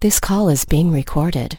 This 0.00 0.20
call 0.20 0.48
is 0.48 0.64
being 0.64 0.92
recorded. 0.92 1.58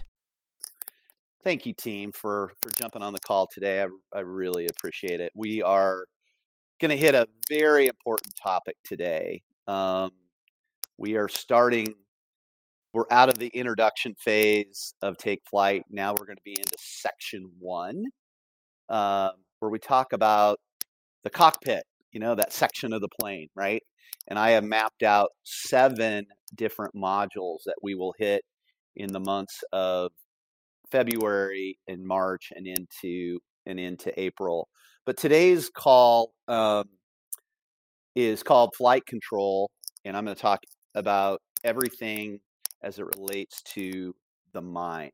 Thank 1.44 1.66
you, 1.66 1.74
team, 1.74 2.14
for 2.14 2.54
for 2.62 2.70
jumping 2.72 3.02
on 3.02 3.12
the 3.12 3.20
call 3.20 3.50
today. 3.52 3.82
I, 3.82 3.88
I 4.16 4.22
really 4.22 4.68
appreciate 4.68 5.20
it. 5.20 5.34
We 5.36 5.62
are 5.62 6.06
going 6.80 6.92
to 6.92 6.96
hit 6.96 7.16
a 7.16 7.28
very 7.50 7.88
important 7.88 8.34
topic 8.42 8.78
today. 8.86 9.42
Um, 9.68 10.12
we 10.98 11.18
are 11.18 11.28
starting. 11.28 11.94
We're 12.94 13.12
out 13.12 13.28
of 13.28 13.38
the 13.38 13.48
introduction 13.48 14.16
phase 14.18 14.94
of 15.02 15.18
Take 15.18 15.42
Flight. 15.50 15.84
Now 15.90 16.14
we're 16.14 16.26
going 16.26 16.38
to 16.38 16.44
be 16.46 16.56
into 16.58 16.78
section 16.80 17.52
one, 17.60 18.06
uh, 18.88 19.32
where 19.60 19.70
we 19.70 19.80
talk 19.80 20.14
about 20.14 20.62
the 21.26 21.30
cockpit. 21.30 21.84
You 22.14 22.22
know 22.22 22.36
that 22.36 22.54
section 22.54 22.94
of 22.94 23.02
the 23.02 23.10
plane, 23.20 23.50
right? 23.54 23.84
And 24.30 24.40
I 24.40 24.52
have 24.52 24.64
mapped 24.64 25.04
out 25.04 25.32
seven 25.44 26.26
different 26.56 26.96
modules 26.96 27.60
that 27.66 27.76
we 27.82 27.96
will 27.96 28.14
hit 28.18 28.44
in 28.96 29.12
the 29.12 29.20
months 29.20 29.64
of 29.72 30.12
February 30.92 31.78
and 31.88 32.06
March 32.06 32.50
and 32.56 32.68
into 32.68 33.40
and 33.66 33.80
into 33.80 34.18
April. 34.20 34.68
But 35.06 35.18
today's 35.18 35.70
call 35.70 36.34
um, 36.48 36.86
is 38.16 38.44
called 38.44 38.74
flight 38.78 39.06
control, 39.06 39.70
and 40.06 40.18
I'm 40.18 40.26
going 40.26 40.36
to 40.36 40.42
talk 40.42 40.60
about 40.96 41.42
everything 41.64 42.40
as 42.84 43.00
it 43.00 43.06
relates 43.18 43.62
to 43.64 44.14
the 44.54 44.62
mind. 44.62 45.12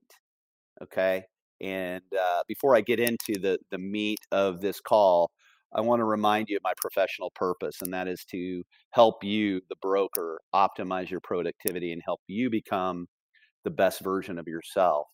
Okay, 0.82 1.24
and 1.62 2.04
uh, 2.20 2.42
before 2.48 2.76
I 2.76 2.82
get 2.82 3.00
into 3.00 3.40
the 3.40 3.58
the 3.72 3.78
meat 3.78 4.20
of 4.32 4.62
this 4.62 4.80
call, 4.80 5.32
I 5.76 5.82
want 5.82 6.00
to 6.00 6.06
remind 6.06 6.50
you 6.50 6.58
of 6.58 6.64
my 6.64 6.74
professional 6.78 7.32
purpose, 7.36 7.82
and 7.82 7.94
that 7.94 8.08
is 8.08 8.26
to 8.32 8.64
help 8.92 9.24
you, 9.24 9.62
the 9.70 9.76
broker, 9.82 10.40
optimize 10.54 11.10
your 11.10 11.20
productivity 11.22 11.92
and 11.92 12.02
help 12.06 12.22
you 12.28 12.50
become 12.50 13.08
the 13.66 13.72
best 13.72 14.02
version 14.02 14.40
of 14.40 14.48
yourself. 14.48 15.08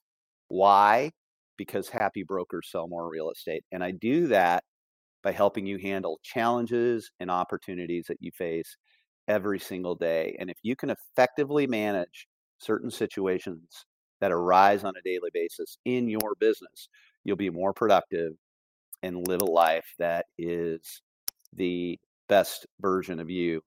Why? 0.50 1.12
Because 1.58 1.90
happy 1.90 2.24
brokers 2.24 2.70
sell 2.72 2.88
more 2.88 3.10
real 3.10 3.32
estate. 3.32 3.64
And 3.72 3.84
I 3.84 3.92
do 3.92 4.28
that 4.28 4.64
by 5.24 5.32
helping 5.32 5.66
you 5.66 5.78
handle 5.78 6.20
challenges 6.24 7.12
and 7.20 7.32
opportunities 7.32 8.06
that 8.08 8.18
you 8.22 8.32
face 8.38 8.78
every 9.28 9.60
single 9.60 9.96
day. 9.96 10.36
And 10.40 10.50
if 10.50 10.58
you 10.64 10.76
can 10.76 10.92
effectively 10.92 11.68
manage 11.68 12.28
certain 12.60 12.92
situations 12.92 13.86
that 14.22 14.32
arise 14.32 14.84
on 14.84 14.96
a 14.98 15.02
daily 15.04 15.30
basis 15.34 15.78
in 15.86 16.08
your 16.10 16.36
business, 16.40 16.90
you'll 17.24 17.38
be 17.38 17.50
more 17.50 17.74
productive 17.74 18.34
and 19.04 19.28
live 19.28 19.42
a 19.42 19.46
life 19.46 19.88
that 20.00 20.26
is 20.38 21.02
the 21.54 22.00
best 22.30 22.66
version 22.80 23.20
of 23.20 23.30
you. 23.30 23.62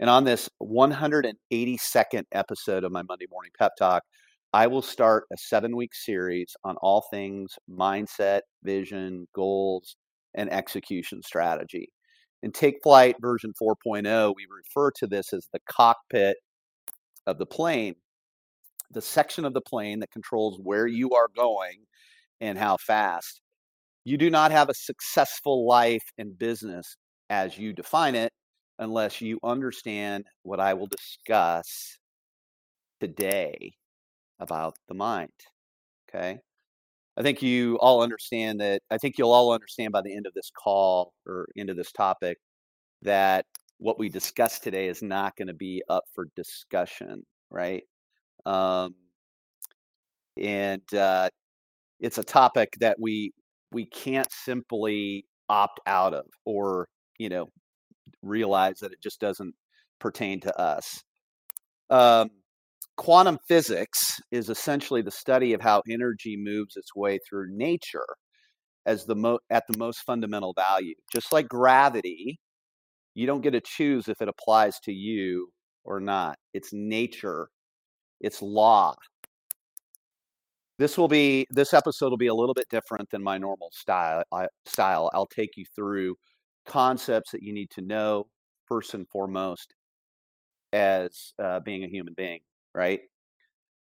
And 0.00 0.10
on 0.10 0.24
this 0.24 0.48
182nd 0.62 2.24
episode 2.32 2.84
of 2.84 2.92
my 2.92 3.02
Monday 3.02 3.26
Morning 3.30 3.52
Pep 3.58 3.72
Talk, 3.78 4.02
I 4.52 4.66
will 4.66 4.82
start 4.82 5.24
a 5.32 5.36
seven 5.36 5.76
week 5.76 5.94
series 5.94 6.54
on 6.62 6.76
all 6.76 7.04
things 7.10 7.54
mindset, 7.68 8.40
vision, 8.62 9.26
goals, 9.34 9.96
and 10.34 10.52
execution 10.52 11.22
strategy. 11.22 11.88
In 12.42 12.52
Take 12.52 12.76
Flight 12.82 13.16
version 13.20 13.52
4.0, 13.60 14.34
we 14.36 14.46
refer 14.50 14.90
to 14.98 15.06
this 15.06 15.32
as 15.32 15.48
the 15.52 15.60
cockpit 15.68 16.36
of 17.26 17.38
the 17.38 17.46
plane, 17.46 17.94
the 18.90 19.00
section 19.00 19.44
of 19.44 19.54
the 19.54 19.60
plane 19.60 20.00
that 20.00 20.10
controls 20.10 20.58
where 20.62 20.86
you 20.86 21.10
are 21.12 21.28
going 21.34 21.84
and 22.40 22.58
how 22.58 22.76
fast. 22.76 23.40
You 24.04 24.18
do 24.18 24.30
not 24.30 24.52
have 24.52 24.68
a 24.68 24.74
successful 24.74 25.66
life 25.66 26.04
and 26.18 26.38
business 26.38 26.96
as 27.30 27.56
you 27.56 27.72
define 27.72 28.14
it 28.14 28.32
unless 28.78 29.20
you 29.20 29.38
understand 29.42 30.24
what 30.42 30.60
I 30.60 30.74
will 30.74 30.88
discuss 30.88 31.98
today 33.00 33.72
about 34.40 34.76
the 34.88 34.94
mind. 34.94 35.30
Okay. 36.08 36.38
I 37.16 37.22
think 37.22 37.42
you 37.42 37.78
all 37.78 38.02
understand 38.02 38.60
that. 38.60 38.82
I 38.90 38.98
think 38.98 39.16
you'll 39.16 39.32
all 39.32 39.52
understand 39.52 39.92
by 39.92 40.02
the 40.02 40.14
end 40.14 40.26
of 40.26 40.34
this 40.34 40.50
call 40.50 41.12
or 41.26 41.46
end 41.56 41.70
of 41.70 41.76
this 41.76 41.92
topic 41.92 42.38
that 43.02 43.46
what 43.78 43.98
we 43.98 44.08
discuss 44.08 44.58
today 44.58 44.88
is 44.88 45.02
not 45.02 45.36
going 45.36 45.48
to 45.48 45.54
be 45.54 45.82
up 45.88 46.04
for 46.14 46.26
discussion, 46.36 47.22
right? 47.50 47.84
Um, 48.46 48.94
and 50.36 50.82
uh, 50.94 51.30
it's 52.00 52.18
a 52.18 52.24
topic 52.24 52.74
that 52.80 52.96
we 53.00 53.32
we 53.74 53.86
can't 53.86 54.30
simply 54.32 55.26
opt 55.48 55.80
out 55.86 56.14
of 56.14 56.24
or 56.46 56.88
you 57.18 57.28
know 57.28 57.48
realize 58.22 58.78
that 58.80 58.92
it 58.92 59.02
just 59.02 59.20
doesn't 59.20 59.54
pertain 60.00 60.40
to 60.40 60.58
us. 60.58 61.02
Um, 61.90 62.30
quantum 62.96 63.38
physics 63.48 64.20
is 64.30 64.48
essentially 64.48 65.02
the 65.02 65.10
study 65.10 65.52
of 65.52 65.60
how 65.60 65.82
energy 65.90 66.36
moves 66.38 66.76
its 66.76 66.94
way 66.94 67.18
through 67.28 67.46
nature 67.50 68.06
as 68.86 69.04
the 69.06 69.16
mo- 69.16 69.40
at 69.50 69.64
the 69.68 69.78
most 69.78 70.00
fundamental 70.06 70.54
value. 70.54 70.94
Just 71.12 71.32
like 71.32 71.48
gravity, 71.48 72.38
you 73.14 73.26
don't 73.26 73.42
get 73.42 73.52
to 73.52 73.60
choose 73.60 74.08
if 74.08 74.20
it 74.20 74.28
applies 74.28 74.78
to 74.84 74.92
you 74.92 75.48
or 75.84 76.00
not. 76.00 76.36
It's 76.52 76.70
nature, 76.72 77.48
it's 78.20 78.42
law. 78.42 78.94
This 80.78 80.98
will 80.98 81.08
be 81.08 81.46
this 81.50 81.72
episode 81.72 82.10
will 82.10 82.16
be 82.16 82.26
a 82.26 82.34
little 82.34 82.54
bit 82.54 82.68
different 82.68 83.10
than 83.10 83.22
my 83.22 83.38
normal 83.38 83.70
style. 83.72 84.24
I, 84.32 84.48
style. 84.66 85.10
I'll 85.14 85.26
take 85.26 85.56
you 85.56 85.64
through 85.74 86.16
concepts 86.66 87.30
that 87.32 87.42
you 87.42 87.52
need 87.52 87.70
to 87.70 87.82
know 87.82 88.26
first 88.66 88.94
and 88.94 89.08
foremost 89.08 89.74
as 90.72 91.32
uh, 91.42 91.60
being 91.60 91.84
a 91.84 91.88
human 91.88 92.14
being, 92.14 92.40
right? 92.74 93.00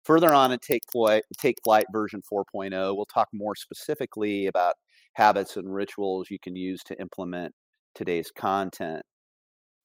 Further 0.04 0.32
on 0.32 0.52
in 0.52 0.58
Take 0.60 0.82
Flight, 0.90 1.22
Take 1.38 1.56
Flight 1.62 1.84
version 1.92 2.22
4.0, 2.32 2.96
we'll 2.96 3.04
talk 3.04 3.28
more 3.34 3.54
specifically 3.54 4.46
about 4.46 4.74
habits 5.14 5.56
and 5.56 5.72
rituals 5.74 6.30
you 6.30 6.38
can 6.42 6.56
use 6.56 6.82
to 6.84 6.98
implement 7.00 7.54
today's 7.94 8.30
content. 8.30 9.02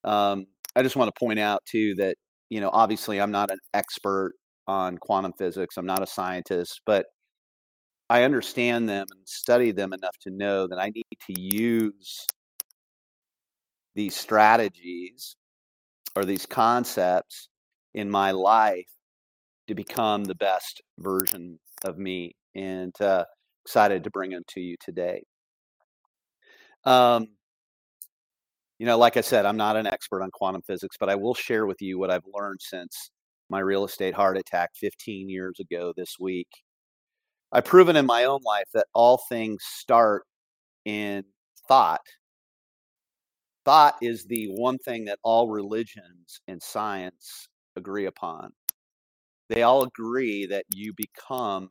Um, 0.05 0.45
I 0.75 0.83
just 0.83 0.95
want 0.95 1.13
to 1.13 1.19
point 1.19 1.39
out 1.39 1.61
too 1.65 1.95
that 1.95 2.15
you 2.49 2.61
know 2.61 2.69
obviously 2.71 3.19
I'm 3.19 3.31
not 3.31 3.51
an 3.51 3.59
expert 3.73 4.33
on 4.67 4.97
quantum 4.97 5.33
physics. 5.37 5.77
I'm 5.77 5.85
not 5.85 6.03
a 6.03 6.07
scientist, 6.07 6.81
but 6.85 7.07
I 8.09 8.23
understand 8.23 8.87
them 8.87 9.05
and 9.11 9.27
study 9.27 9.71
them 9.71 9.93
enough 9.93 10.17
to 10.21 10.31
know 10.31 10.67
that 10.67 10.79
I 10.79 10.89
need 10.89 11.17
to 11.27 11.39
use 11.39 12.27
these 13.95 14.15
strategies 14.15 15.35
or 16.15 16.25
these 16.25 16.45
concepts 16.45 17.49
in 17.93 18.09
my 18.09 18.31
life 18.31 18.89
to 19.67 19.75
become 19.75 20.23
the 20.23 20.35
best 20.35 20.81
version 20.99 21.59
of 21.85 21.97
me. 21.97 22.35
And 22.55 22.93
uh, 23.01 23.25
excited 23.65 24.03
to 24.03 24.11
bring 24.11 24.31
them 24.31 24.43
to 24.49 24.61
you 24.61 24.75
today. 24.79 25.23
Um, 26.85 27.29
you 28.77 28.85
know, 28.85 28.97
like 28.97 29.17
I 29.17 29.21
said, 29.21 29.45
I'm 29.45 29.57
not 29.57 29.77
an 29.77 29.87
expert 29.87 30.21
on 30.21 30.29
quantum 30.31 30.61
physics, 30.61 30.97
but 30.99 31.09
I 31.09 31.15
will 31.15 31.33
share 31.33 31.65
with 31.65 31.81
you 31.81 31.97
what 31.97 32.11
I've 32.11 32.25
learned 32.31 32.59
since 32.61 33.09
my 33.53 33.59
real 33.59 33.85
estate 33.85 34.15
heart 34.15 34.35
attack 34.35 34.71
15 34.73 35.29
years 35.29 35.59
ago 35.59 35.93
this 35.95 36.15
week. 36.19 36.47
I've 37.51 37.63
proven 37.63 37.95
in 37.95 38.07
my 38.07 38.23
own 38.23 38.39
life 38.43 38.65
that 38.73 38.87
all 38.95 39.21
things 39.29 39.63
start 39.63 40.23
in 40.85 41.23
thought. 41.67 42.01
Thought 43.63 43.93
is 44.01 44.25
the 44.25 44.47
one 44.47 44.79
thing 44.79 45.05
that 45.05 45.19
all 45.21 45.49
religions 45.49 46.41
and 46.47 46.59
science 46.63 47.47
agree 47.75 48.07
upon. 48.07 48.49
They 49.49 49.61
all 49.61 49.83
agree 49.83 50.47
that 50.47 50.65
you 50.73 50.91
become 50.97 51.69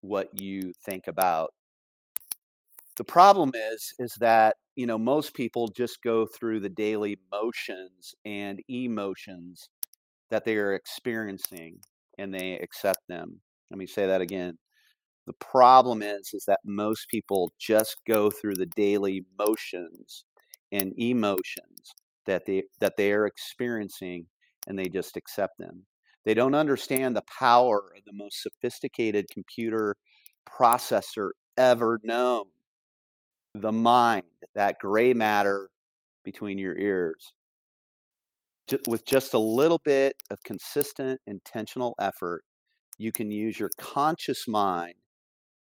what 0.00 0.30
you 0.34 0.72
think 0.84 1.06
about. 1.06 1.54
The 2.96 3.04
problem 3.04 3.52
is 3.54 3.94
is 4.00 4.16
that, 4.18 4.56
you 4.74 4.86
know, 4.86 4.98
most 4.98 5.32
people 5.32 5.68
just 5.68 6.02
go 6.02 6.26
through 6.26 6.58
the 6.58 6.68
daily 6.68 7.20
motions 7.30 8.16
and 8.24 8.60
emotions 8.68 9.68
that 10.30 10.44
they 10.44 10.56
are 10.56 10.74
experiencing 10.74 11.78
and 12.18 12.32
they 12.32 12.58
accept 12.58 13.00
them. 13.08 13.40
Let 13.70 13.78
me 13.78 13.86
say 13.86 14.06
that 14.06 14.20
again. 14.20 14.56
The 15.26 15.34
problem 15.34 16.02
is 16.02 16.30
is 16.34 16.44
that 16.46 16.60
most 16.64 17.08
people 17.08 17.50
just 17.58 17.96
go 18.06 18.30
through 18.30 18.56
the 18.56 18.66
daily 18.76 19.24
motions 19.38 20.24
and 20.72 20.92
emotions 20.98 21.94
that 22.26 22.44
they 22.46 22.64
that 22.80 22.96
they 22.96 23.12
are 23.12 23.26
experiencing 23.26 24.26
and 24.66 24.78
they 24.78 24.88
just 24.88 25.16
accept 25.16 25.58
them. 25.58 25.84
They 26.24 26.34
don't 26.34 26.54
understand 26.54 27.14
the 27.16 27.24
power 27.38 27.92
of 27.96 28.04
the 28.04 28.12
most 28.12 28.42
sophisticated 28.42 29.26
computer 29.30 29.96
processor 30.48 31.30
ever 31.56 32.00
known. 32.02 32.44
The 33.54 33.72
mind, 33.72 34.24
that 34.54 34.78
gray 34.78 35.14
matter 35.14 35.70
between 36.24 36.58
your 36.58 36.76
ears 36.76 37.32
with 38.86 39.06
just 39.06 39.34
a 39.34 39.38
little 39.38 39.80
bit 39.84 40.16
of 40.30 40.38
consistent 40.44 41.20
intentional 41.26 41.94
effort, 42.00 42.42
you 42.98 43.12
can 43.12 43.30
use 43.30 43.58
your 43.58 43.70
conscious 43.78 44.46
mind 44.48 44.94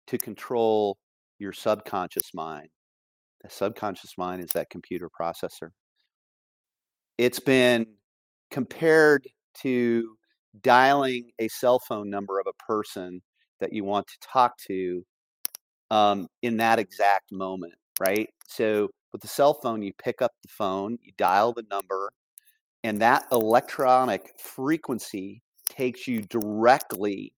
to 0.07 0.17
control 0.17 0.97
your 1.39 1.53
subconscious 1.53 2.33
mind. 2.33 2.67
The 3.43 3.49
subconscious 3.49 4.17
mind 4.17 4.43
is 4.43 4.51
that 4.53 4.69
computer 4.69 5.09
processor. 5.09 5.69
It's 7.17 7.39
been 7.39 7.85
compared 8.49 9.27
to 9.61 10.15
dialing 10.61 11.29
a 11.39 11.47
cell 11.47 11.79
phone 11.79 12.09
number 12.09 12.39
of 12.39 12.47
a 12.47 12.63
person 12.63 13.21
that 13.59 13.73
you 13.73 13.83
want 13.83 14.07
to 14.07 14.17
talk 14.21 14.57
to 14.67 15.03
um, 15.91 16.27
in 16.41 16.57
that 16.57 16.79
exact 16.79 17.31
moment, 17.31 17.73
right? 17.99 18.27
So 18.47 18.89
with 19.11 19.21
the 19.21 19.27
cell 19.27 19.53
phone, 19.61 19.81
you 19.81 19.91
pick 20.03 20.21
up 20.21 20.31
the 20.41 20.49
phone, 20.49 20.97
you 21.01 21.11
dial 21.17 21.53
the 21.53 21.65
number, 21.69 22.11
and 22.83 23.01
that 23.01 23.25
electronic 23.31 24.33
frequency 24.39 25.41
takes 25.69 26.07
you 26.07 26.21
directly 26.21 27.33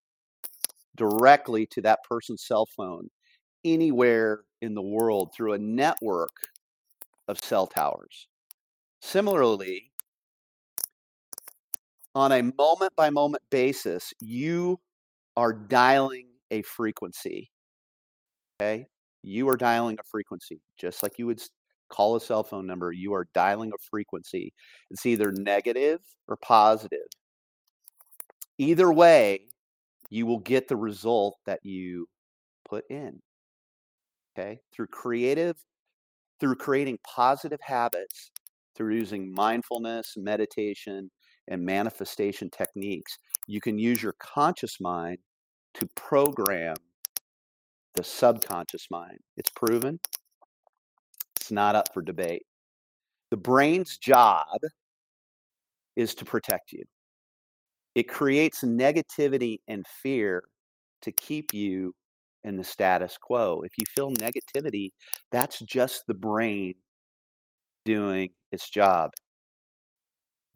directly 0.96 1.66
to 1.66 1.82
that 1.82 2.00
person's 2.08 2.46
cell 2.46 2.68
phone 2.78 3.10
anywhere 3.66 4.42
in 4.62 4.74
the 4.74 4.82
world 4.82 5.32
through 5.36 5.54
a 5.54 5.58
network 5.58 6.36
of 7.28 7.40
cell 7.40 7.68
towers. 7.68 8.28
Similarly, 9.02 9.92
on 12.16 12.32
a 12.32 12.44
moment 12.44 12.96
by 12.96 13.10
moment 13.10 13.44
basis, 13.50 14.14
you 14.22 14.80
are 15.36 15.54
dialing 15.54 16.28
a 16.52 16.62
frequency. 16.62 17.50
Okay? 18.62 18.86
You 19.24 19.50
are 19.50 19.58
dialing 19.58 19.98
a 20.00 20.04
frequency, 20.04 20.62
just 20.78 21.02
like 21.02 21.18
you 21.18 21.26
would 21.26 21.42
call 21.94 22.16
a 22.16 22.22
cell 22.22 22.44
phone 22.44 22.66
number. 22.66 22.92
You 22.92 23.14
are 23.14 23.28
dialing 23.34 23.72
a 23.74 23.84
frequency. 23.90 24.54
It's 24.90 25.06
either 25.06 25.32
negative 25.32 26.00
or 26.28 26.38
positive. 26.38 27.08
Either 28.58 28.92
way, 28.92 29.48
you 30.10 30.26
will 30.26 30.40
get 30.40 30.68
the 30.68 30.76
result 30.76 31.38
that 31.46 31.60
you 31.64 32.08
put 32.68 32.84
in. 32.90 33.20
Okay? 34.38 34.60
Through 34.74 34.88
creative, 34.88 35.56
through 36.40 36.56
creating 36.56 37.00
positive 37.04 37.60
habits, 37.62 38.32
through 38.76 38.96
using 38.96 39.34
mindfulness, 39.34 40.14
meditation, 40.18 41.10
and 41.48 41.64
manifestation 41.64 42.50
techniques, 42.50 43.18
you 43.48 43.62
can 43.62 43.78
use 43.78 44.02
your 44.02 44.16
conscious 44.20 44.80
mind 44.80 45.18
to 45.76 45.88
program 45.96 46.76
the 47.96 48.04
subconscious 48.04 48.88
mind. 48.90 49.20
It's 49.38 49.52
proven, 49.56 50.00
it's 51.44 51.52
not 51.52 51.76
up 51.76 51.94
for 51.94 52.02
debate. 52.02 52.44
The 53.30 53.36
brain's 53.36 53.98
job 53.98 54.46
is 55.98 56.16
to 56.16 56.24
protect 56.24 56.72
you. 56.72 56.84
It 57.96 58.04
creates 58.04 58.64
negativity 58.64 59.58
and 59.68 59.86
fear 60.02 60.44
to 61.02 61.12
keep 61.12 61.54
you 61.54 61.94
in 62.46 62.56
the 62.56 62.64
status 62.64 63.18
quo. 63.22 63.62
If 63.66 63.74
you 63.78 63.84
feel 63.94 64.12
negativity, 64.12 64.92
that's 65.34 65.60
just 65.60 66.04
the 66.08 66.14
brain 66.14 66.76
doing 67.84 68.30
its 68.54 68.70
job. 68.70 69.12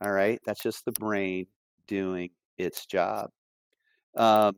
All 0.02 0.14
right, 0.14 0.40
that's 0.46 0.64
just 0.64 0.86
the 0.86 0.94
brain 0.94 1.48
doing 1.90 2.30
its 2.58 2.86
job. 2.86 3.30
Um, 4.16 4.56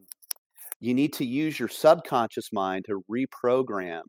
you 0.80 0.94
need 0.94 1.14
to 1.14 1.26
use 1.26 1.60
your 1.60 1.70
subconscious 1.70 2.54
mind 2.54 2.86
to 2.86 3.04
reprogram 3.12 4.02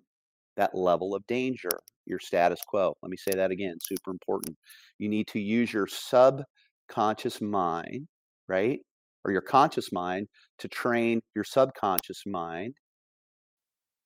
that 0.61 0.75
level 0.75 1.15
of 1.15 1.27
danger, 1.27 1.81
your 2.11 2.19
status 2.19 2.61
quo. 2.67 2.95
Let 3.03 3.11
me 3.11 3.17
say 3.17 3.33
that 3.35 3.51
again, 3.51 3.79
super 3.81 4.11
important. 4.11 4.57
You 4.99 5.09
need 5.09 5.29
to 5.29 5.41
use 5.41 5.73
your 5.73 5.87
subconscious 5.87 7.41
mind 7.41 8.07
right? 8.51 8.81
Or 9.25 9.33
your 9.33 9.41
conscious 9.41 9.93
mind 9.93 10.29
to 10.59 10.69
train 10.69 11.21
your 11.35 11.45
subconscious 11.45 12.25
mind 12.27 12.75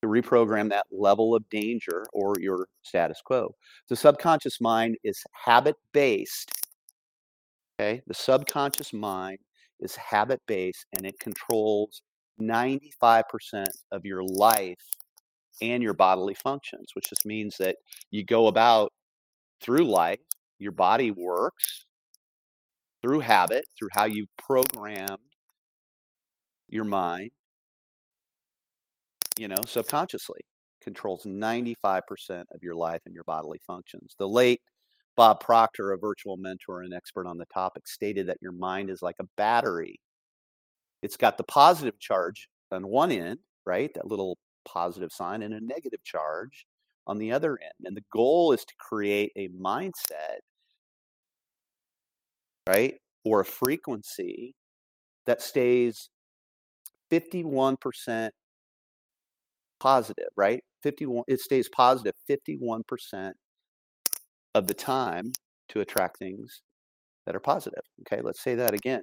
to 0.02 0.08
reprogram 0.08 0.68
that 0.70 0.86
level 0.92 1.34
of 1.34 1.48
danger 1.48 2.04
or 2.12 2.34
your 2.38 2.66
status 2.82 3.20
quo. 3.24 3.54
The 3.88 3.96
subconscious 3.96 4.60
mind 4.60 4.96
is 5.02 5.20
habit 5.32 5.76
based. 5.92 6.52
Okay, 7.80 8.02
the 8.06 8.14
subconscious 8.14 8.92
mind 8.92 9.38
is 9.80 9.96
habit 9.96 10.40
based 10.46 10.84
and 10.92 11.06
it 11.06 11.18
controls 11.18 12.02
95% 12.40 13.66
of 13.92 14.04
your 14.04 14.22
life 14.24 14.78
and 15.62 15.82
your 15.82 15.94
bodily 15.94 16.34
functions, 16.34 16.90
which 16.94 17.08
just 17.08 17.26
means 17.26 17.56
that 17.58 17.76
you 18.10 18.24
go 18.24 18.46
about 18.46 18.92
through 19.60 19.84
life, 19.84 20.20
your 20.58 20.72
body 20.72 21.10
works, 21.10 21.86
through 23.02 23.20
habit, 23.20 23.64
through 23.78 23.88
how 23.92 24.04
you 24.04 24.26
programmed 24.38 25.18
your 26.68 26.84
mind, 26.84 27.30
you 29.38 29.48
know, 29.48 29.60
subconsciously 29.66 30.40
controls 30.82 31.24
95% 31.24 32.02
of 32.30 32.62
your 32.62 32.74
life 32.74 33.00
and 33.06 33.14
your 33.14 33.24
bodily 33.24 33.60
functions. 33.66 34.14
The 34.18 34.28
late 34.28 34.60
Bob 35.16 35.40
Proctor, 35.40 35.92
a 35.92 35.98
virtual 35.98 36.36
mentor 36.36 36.82
and 36.82 36.92
expert 36.92 37.26
on 37.26 37.38
the 37.38 37.46
topic, 37.46 37.86
stated 37.86 38.26
that 38.28 38.38
your 38.40 38.52
mind 38.52 38.90
is 38.90 39.02
like 39.02 39.16
a 39.20 39.28
battery. 39.36 40.00
It's 41.02 41.16
got 41.16 41.36
the 41.38 41.44
positive 41.44 41.98
charge 41.98 42.48
on 42.70 42.86
one 42.86 43.12
end, 43.12 43.38
right? 43.66 43.90
That 43.94 44.06
little 44.06 44.36
positive 44.64 45.12
sign, 45.12 45.42
and 45.42 45.54
a 45.54 45.60
negative 45.60 46.02
charge 46.04 46.66
on 47.06 47.18
the 47.18 47.32
other 47.32 47.58
end. 47.62 47.86
And 47.86 47.96
the 47.96 48.04
goal 48.12 48.52
is 48.52 48.64
to 48.64 48.74
create 48.78 49.32
a 49.36 49.48
mindset 49.48 50.40
right? 52.66 52.94
Or 53.24 53.40
a 53.40 53.44
frequency 53.44 54.54
that 55.26 55.42
stays 55.42 56.08
51% 57.10 58.30
positive, 59.80 60.28
right? 60.36 60.62
51 60.82 61.24
it 61.28 61.40
stays 61.40 61.68
positive 61.68 62.14
51% 62.28 63.32
of 64.54 64.66
the 64.66 64.74
time 64.74 65.32
to 65.70 65.80
attract 65.80 66.18
things 66.18 66.62
that 67.26 67.34
are 67.34 67.40
positive. 67.40 67.82
Okay, 68.02 68.22
let's 68.22 68.42
say 68.42 68.54
that 68.54 68.74
again. 68.74 69.02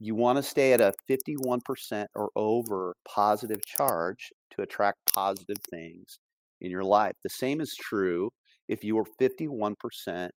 You 0.00 0.14
want 0.14 0.36
to 0.36 0.42
stay 0.42 0.72
at 0.72 0.80
a 0.80 0.92
51% 1.10 2.06
or 2.14 2.30
over 2.36 2.94
positive 3.06 3.64
charge 3.66 4.30
to 4.52 4.62
attract 4.62 4.98
positive 5.12 5.56
things 5.70 6.18
in 6.60 6.70
your 6.70 6.84
life. 6.84 7.14
The 7.22 7.30
same 7.30 7.60
is 7.60 7.74
true 7.74 8.30
if 8.68 8.84
you 8.84 8.98
are 8.98 9.04
51% 9.20 10.30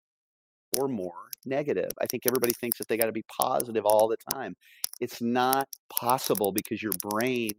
or 0.79 0.87
more 0.87 1.13
negative. 1.45 1.91
I 2.01 2.05
think 2.07 2.23
everybody 2.27 2.53
thinks 2.53 2.77
that 2.77 2.87
they 2.87 2.97
got 2.97 3.07
to 3.07 3.11
be 3.11 3.25
positive 3.39 3.85
all 3.85 4.07
the 4.07 4.17
time. 4.33 4.55
It's 4.99 5.21
not 5.21 5.67
possible 5.89 6.51
because 6.51 6.81
your 6.81 6.93
brain 7.09 7.51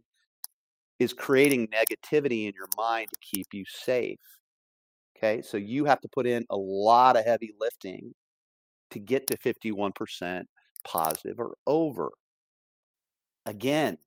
is 0.99 1.13
creating 1.13 1.67
negativity 1.67 2.47
in 2.47 2.53
your 2.55 2.69
mind 2.77 3.07
to 3.13 3.19
keep 3.21 3.47
you 3.53 3.63
safe. 3.67 4.19
Okay, 5.17 5.41
so 5.41 5.57
you 5.57 5.85
have 5.85 6.01
to 6.01 6.09
put 6.09 6.27
in 6.27 6.43
a 6.49 6.57
lot 6.57 7.15
of 7.15 7.25
heavy 7.25 7.51
lifting 7.59 8.13
to 8.91 8.99
get 8.99 9.27
to 9.27 9.37
51% 9.37 10.43
positive 10.83 11.39
or 11.39 11.55
over. 11.67 12.09
Again, 13.45 13.97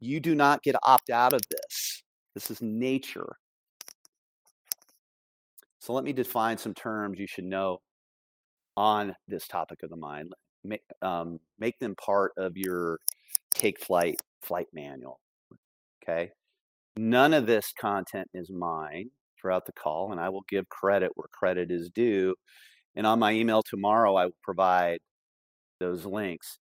you 0.00 0.20
do 0.20 0.34
not 0.34 0.62
get 0.62 0.76
opt 0.82 1.10
out 1.10 1.32
of 1.32 1.40
this. 1.50 2.02
This 2.34 2.50
is 2.50 2.60
nature. 2.60 3.36
So 5.78 5.92
let 5.92 6.04
me 6.04 6.12
define 6.12 6.58
some 6.58 6.74
terms 6.74 7.18
you 7.18 7.26
should 7.26 7.44
know 7.44 7.78
on 8.76 9.14
this 9.28 9.46
topic 9.46 9.82
of 9.82 9.90
the 9.90 9.96
mind. 9.96 10.32
Make, 10.64 10.82
um, 11.00 11.38
make 11.58 11.78
them 11.78 11.94
part 11.94 12.32
of 12.36 12.56
your 12.56 12.98
take 13.54 13.80
flight 13.80 14.20
flight 14.42 14.66
manual. 14.72 15.20
Okay. 16.02 16.30
None 16.96 17.34
of 17.34 17.46
this 17.46 17.72
content 17.78 18.28
is 18.34 18.50
mine 18.50 19.10
throughout 19.40 19.66
the 19.66 19.72
call, 19.72 20.12
and 20.12 20.20
I 20.20 20.28
will 20.28 20.44
give 20.48 20.68
credit 20.68 21.12
where 21.14 21.28
credit 21.32 21.70
is 21.70 21.90
due. 21.90 22.34
And 22.94 23.06
on 23.06 23.18
my 23.18 23.32
email 23.32 23.62
tomorrow, 23.62 24.16
I 24.16 24.26
will 24.26 24.36
provide 24.42 24.98
those 25.80 26.04
links. 26.04 26.58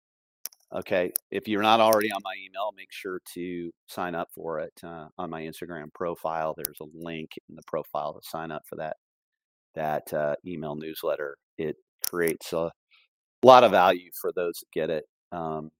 Okay. 0.73 1.11
If 1.31 1.47
you're 1.47 1.63
not 1.63 1.79
already 1.79 2.11
on 2.11 2.21
my 2.23 2.33
email, 2.45 2.71
make 2.77 2.91
sure 2.91 3.19
to 3.33 3.71
sign 3.87 4.13
up 4.13 4.27
for 4.35 4.59
it 4.59 4.73
uh, 4.83 5.07
on 5.17 5.29
my 5.29 5.41
Instagram 5.41 5.91
profile. 5.93 6.53
There's 6.55 6.79
a 6.81 6.85
link 6.93 7.31
in 7.49 7.55
the 7.55 7.63
profile 7.65 8.13
to 8.13 8.29
sign 8.29 8.51
up 8.51 8.61
for 8.67 8.75
that 8.75 8.97
that 9.75 10.13
uh, 10.13 10.35
email 10.45 10.75
newsletter. 10.75 11.37
It 11.57 11.75
creates 12.07 12.53
a 12.53 12.71
lot 13.43 13.63
of 13.63 13.71
value 13.71 14.09
for 14.19 14.31
those 14.35 14.53
that 14.59 14.79
get 14.79 14.89
it. 14.89 15.05
Um, 15.31 15.71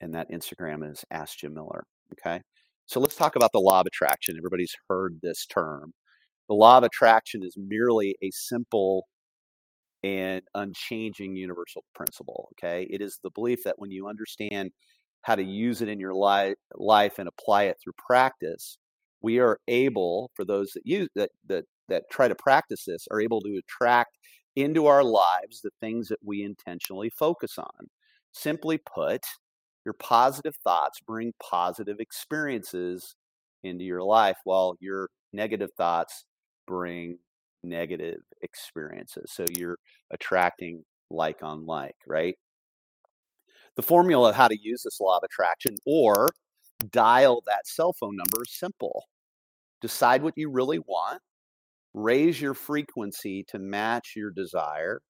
and 0.00 0.14
that 0.14 0.30
Instagram 0.30 0.88
is 0.90 1.04
Ask 1.10 1.38
Jim 1.38 1.54
Miller. 1.54 1.84
Okay. 2.12 2.40
So 2.86 3.00
let's 3.00 3.16
talk 3.16 3.36
about 3.36 3.52
the 3.52 3.60
law 3.60 3.80
of 3.80 3.86
attraction. 3.86 4.36
Everybody's 4.36 4.76
heard 4.88 5.18
this 5.22 5.46
term. 5.46 5.92
The 6.48 6.54
law 6.54 6.78
of 6.78 6.84
attraction 6.84 7.42
is 7.42 7.56
merely 7.56 8.16
a 8.22 8.30
simple 8.30 9.06
and 10.06 10.42
unchanging 10.54 11.34
universal 11.34 11.82
principle. 11.94 12.48
Okay. 12.52 12.86
It 12.88 13.02
is 13.02 13.18
the 13.24 13.30
belief 13.30 13.64
that 13.64 13.78
when 13.78 13.90
you 13.90 14.06
understand 14.06 14.70
how 15.22 15.34
to 15.34 15.42
use 15.42 15.82
it 15.82 15.88
in 15.88 15.98
your 15.98 16.14
li- 16.14 16.54
life 16.74 17.18
and 17.18 17.28
apply 17.28 17.64
it 17.64 17.76
through 17.82 17.94
practice, 17.98 18.78
we 19.20 19.40
are 19.40 19.58
able, 19.66 20.30
for 20.34 20.44
those 20.44 20.70
that 20.74 20.86
use 20.86 21.08
that, 21.16 21.30
that, 21.48 21.64
that 21.88 22.04
try 22.10 22.28
to 22.28 22.36
practice 22.36 22.84
this, 22.84 23.08
are 23.10 23.20
able 23.20 23.40
to 23.40 23.58
attract 23.58 24.16
into 24.54 24.86
our 24.86 25.02
lives 25.02 25.60
the 25.60 25.70
things 25.80 26.06
that 26.08 26.20
we 26.24 26.44
intentionally 26.44 27.10
focus 27.10 27.58
on. 27.58 27.88
Simply 28.32 28.78
put, 28.78 29.22
your 29.84 29.94
positive 29.94 30.54
thoughts 30.62 31.00
bring 31.04 31.32
positive 31.42 31.96
experiences 31.98 33.16
into 33.64 33.84
your 33.84 34.02
life, 34.02 34.36
while 34.44 34.76
your 34.78 35.08
negative 35.32 35.70
thoughts 35.76 36.24
bring 36.66 37.18
negative 37.66 38.20
experiences. 38.42 39.32
So 39.32 39.44
you're 39.56 39.78
attracting 40.10 40.84
like 41.10 41.42
on 41.42 41.66
like, 41.66 41.96
right? 42.06 42.36
The 43.76 43.82
formula 43.82 44.30
of 44.30 44.34
how 44.34 44.48
to 44.48 44.58
use 44.60 44.82
this 44.82 45.00
law 45.00 45.18
of 45.18 45.22
attraction 45.24 45.76
or 45.86 46.32
dial 46.90 47.42
that 47.46 47.66
cell 47.66 47.92
phone 47.92 48.16
number 48.16 48.42
is 48.42 48.52
simple. 48.52 49.04
Decide 49.82 50.22
what 50.22 50.34
you 50.36 50.50
really 50.50 50.78
want, 50.78 51.20
raise 51.92 52.40
your 52.40 52.54
frequency 52.54 53.44
to 53.48 53.58
match 53.58 54.14
your 54.16 54.30
desire, 54.30 55.00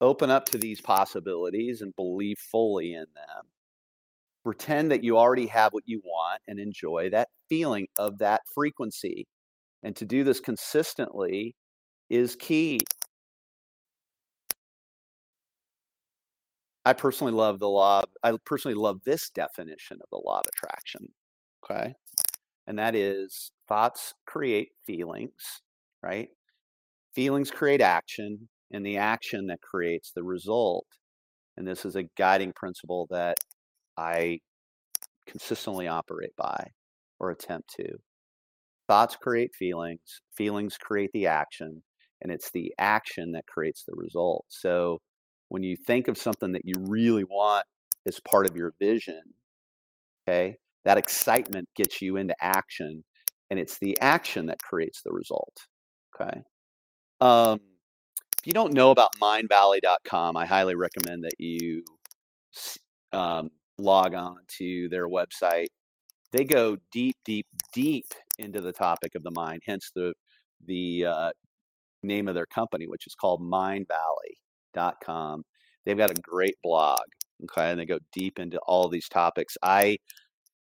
open 0.00 0.30
up 0.30 0.46
to 0.46 0.58
these 0.58 0.80
possibilities 0.80 1.82
and 1.82 1.94
believe 1.96 2.38
fully 2.38 2.94
in 2.94 3.06
them. 3.14 3.44
Pretend 4.44 4.92
that 4.92 5.02
you 5.02 5.18
already 5.18 5.46
have 5.46 5.72
what 5.72 5.82
you 5.86 6.00
want 6.04 6.40
and 6.46 6.60
enjoy 6.60 7.10
that 7.10 7.28
feeling 7.48 7.88
of 7.98 8.18
that 8.18 8.42
frequency. 8.54 9.26
And 9.82 9.94
to 9.96 10.04
do 10.04 10.24
this 10.24 10.40
consistently 10.40 11.54
is 12.10 12.36
key. 12.36 12.80
I 16.84 16.92
personally 16.92 17.32
love 17.32 17.58
the 17.58 17.68
law. 17.68 18.02
I 18.22 18.36
personally 18.44 18.76
love 18.76 19.00
this 19.04 19.30
definition 19.30 19.98
of 20.00 20.08
the 20.10 20.22
law 20.24 20.38
of 20.38 20.44
attraction. 20.54 21.08
Okay. 21.64 21.94
And 22.66 22.78
that 22.78 22.94
is 22.94 23.50
thoughts 23.68 24.14
create 24.26 24.70
feelings, 24.86 25.62
right? 26.02 26.28
Feelings 27.14 27.50
create 27.50 27.80
action, 27.80 28.48
and 28.72 28.84
the 28.84 28.98
action 28.98 29.46
that 29.46 29.60
creates 29.62 30.12
the 30.12 30.22
result. 30.22 30.86
And 31.56 31.66
this 31.66 31.84
is 31.84 31.96
a 31.96 32.04
guiding 32.16 32.52
principle 32.54 33.06
that 33.10 33.38
I 33.96 34.40
consistently 35.26 35.88
operate 35.88 36.36
by 36.36 36.70
or 37.18 37.30
attempt 37.30 37.70
to. 37.76 37.98
Thoughts 38.88 39.16
create 39.16 39.54
feelings, 39.54 40.20
feelings 40.36 40.76
create 40.76 41.10
the 41.12 41.26
action, 41.26 41.82
and 42.22 42.30
it's 42.30 42.50
the 42.52 42.72
action 42.78 43.32
that 43.32 43.46
creates 43.46 43.84
the 43.84 43.94
result. 43.96 44.44
So 44.48 45.00
when 45.48 45.62
you 45.62 45.76
think 45.76 46.08
of 46.08 46.16
something 46.16 46.52
that 46.52 46.64
you 46.64 46.74
really 46.78 47.24
want 47.24 47.64
as 48.06 48.20
part 48.20 48.48
of 48.48 48.56
your 48.56 48.74
vision, 48.78 49.22
okay, 50.28 50.56
that 50.84 50.98
excitement 50.98 51.68
gets 51.74 52.00
you 52.00 52.16
into 52.16 52.34
action, 52.40 53.02
and 53.50 53.58
it's 53.58 53.78
the 53.78 53.98
action 54.00 54.46
that 54.46 54.62
creates 54.62 55.02
the 55.02 55.12
result. 55.12 55.56
Okay. 56.14 56.42
Um, 57.20 57.60
if 58.38 58.46
you 58.46 58.52
don't 58.52 58.72
know 58.72 58.92
about 58.92 59.10
mindvalley.com, 59.20 60.36
I 60.36 60.46
highly 60.46 60.76
recommend 60.76 61.24
that 61.24 61.40
you 61.40 61.82
um, 63.12 63.50
log 63.78 64.14
on 64.14 64.36
to 64.58 64.88
their 64.90 65.08
website. 65.08 65.66
They 66.30 66.44
go 66.44 66.76
deep, 66.92 67.16
deep, 67.24 67.46
deep 67.72 68.06
into 68.38 68.60
the 68.60 68.72
topic 68.72 69.14
of 69.14 69.22
the 69.22 69.32
mind, 69.32 69.62
hence 69.66 69.90
the 69.94 70.12
the 70.66 71.06
uh, 71.06 71.30
name 72.02 72.28
of 72.28 72.34
their 72.34 72.46
company, 72.46 72.86
which 72.86 73.06
is 73.06 73.14
called 73.14 73.42
mindvalley.com. 73.42 75.42
They've 75.84 75.96
got 75.96 76.10
a 76.10 76.20
great 76.22 76.56
blog, 76.62 77.00
okay, 77.44 77.70
and 77.70 77.78
they 77.78 77.86
go 77.86 77.98
deep 78.12 78.38
into 78.38 78.58
all 78.66 78.88
these 78.88 79.08
topics. 79.08 79.56
I 79.62 79.98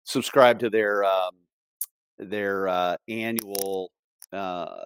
subscribe 0.04 0.60
to 0.60 0.70
their 0.70 1.04
um, 1.04 1.32
their 2.18 2.68
uh, 2.68 2.98
annual, 3.10 3.92
uh, 4.32 4.84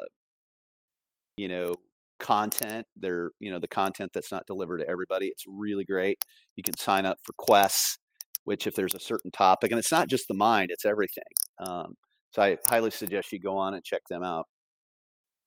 you 1.38 1.48
know, 1.48 1.76
content. 2.20 2.86
They're 2.98 3.32
you 3.40 3.52
know 3.52 3.60
the 3.60 3.68
content 3.68 4.12
that's 4.14 4.32
not 4.32 4.46
delivered 4.48 4.80
to 4.80 4.90
everybody. 4.90 5.28
It's 5.28 5.46
really 5.48 5.86
great. 5.86 6.24
You 6.56 6.64
can 6.64 6.78
sign 6.78 7.06
up 7.06 7.18
for 7.24 7.34
quests, 7.38 7.98
which 8.46 8.68
if 8.68 8.76
there's 8.76 8.96
a 8.96 9.00
certain 9.00 9.32
topic, 9.32 9.72
and 9.72 9.80
it's 9.80 9.92
not 9.92 10.10
just 10.10 10.28
the 10.28 10.34
mind, 10.34 10.70
it's 10.72 10.86
everything. 10.86 11.24
Um, 11.60 11.96
so 12.32 12.42
I 12.42 12.58
highly 12.66 12.92
suggest 12.92 13.32
you 13.32 13.40
go 13.40 13.58
on 13.58 13.74
and 13.74 13.84
check 13.84 14.02
them 14.10 14.24
out. 14.24 14.46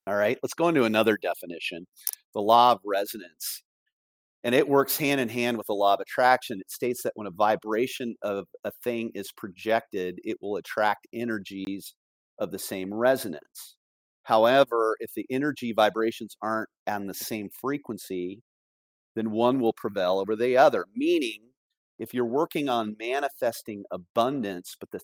All 0.07 0.17
right, 0.17 0.39
let's 0.43 0.55
go 0.55 0.69
into 0.69 0.85
another 0.85 1.17
definition 1.17 1.87
the 2.35 2.41
law 2.41 2.73
of 2.73 2.81
resonance. 2.85 3.63
And 4.45 4.55
it 4.55 4.69
works 4.69 4.97
hand 4.97 5.21
in 5.21 5.29
hand 5.29 5.57
with 5.57 5.67
the 5.69 5.75
law 5.75 5.95
of 5.95 6.01
attraction. 6.01 6.61
It 6.61 6.71
states 6.71 7.03
that 7.05 7.13
when 7.15 7.29
a 7.29 7.31
vibration 7.31 8.17
of 8.23 8.47
a 8.65 8.73
thing 8.83 9.13
is 9.15 9.31
projected, 9.37 10.19
it 10.25 10.39
will 10.41 10.57
attract 10.57 11.07
energies 11.13 11.95
of 12.39 12.51
the 12.51 12.59
same 12.59 12.93
resonance. 12.93 13.77
However, 14.25 14.97
if 14.99 15.13
the 15.15 15.27
energy 15.31 15.73
vibrations 15.73 16.37
aren't 16.43 16.71
on 16.89 17.07
the 17.07 17.15
same 17.15 17.51
frequency, 17.51 18.43
then 19.15 19.31
one 19.31 19.61
will 19.61 19.75
prevail 19.75 20.19
over 20.19 20.35
the 20.35 20.57
other. 20.57 20.87
Meaning, 20.95 21.41
if 21.99 22.13
you're 22.13 22.25
working 22.25 22.69
on 22.69 22.97
manifesting 22.99 23.85
abundance, 23.93 24.75
but 24.81 24.91
the 24.91 25.01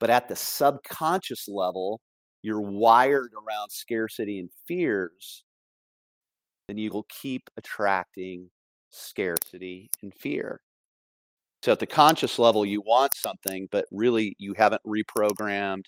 but 0.00 0.10
at 0.10 0.28
the 0.28 0.36
subconscious 0.36 1.48
level, 1.48 2.00
you're 2.42 2.60
wired 2.60 3.32
around 3.34 3.70
scarcity 3.70 4.38
and 4.38 4.50
fears, 4.66 5.44
then 6.68 6.78
you 6.78 6.90
will 6.90 7.06
keep 7.08 7.48
attracting 7.56 8.50
scarcity 8.90 9.90
and 10.02 10.12
fear. 10.14 10.60
So 11.62 11.72
at 11.72 11.78
the 11.78 11.86
conscious 11.86 12.38
level, 12.38 12.66
you 12.66 12.82
want 12.82 13.14
something, 13.14 13.68
but 13.72 13.86
really 13.90 14.36
you 14.38 14.54
haven't 14.54 14.82
reprogrammed 14.86 15.84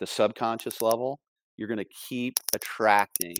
the 0.00 0.06
subconscious 0.06 0.82
level. 0.82 1.20
You're 1.56 1.68
going 1.68 1.78
to 1.78 1.84
keep 2.08 2.34
attracting 2.54 3.36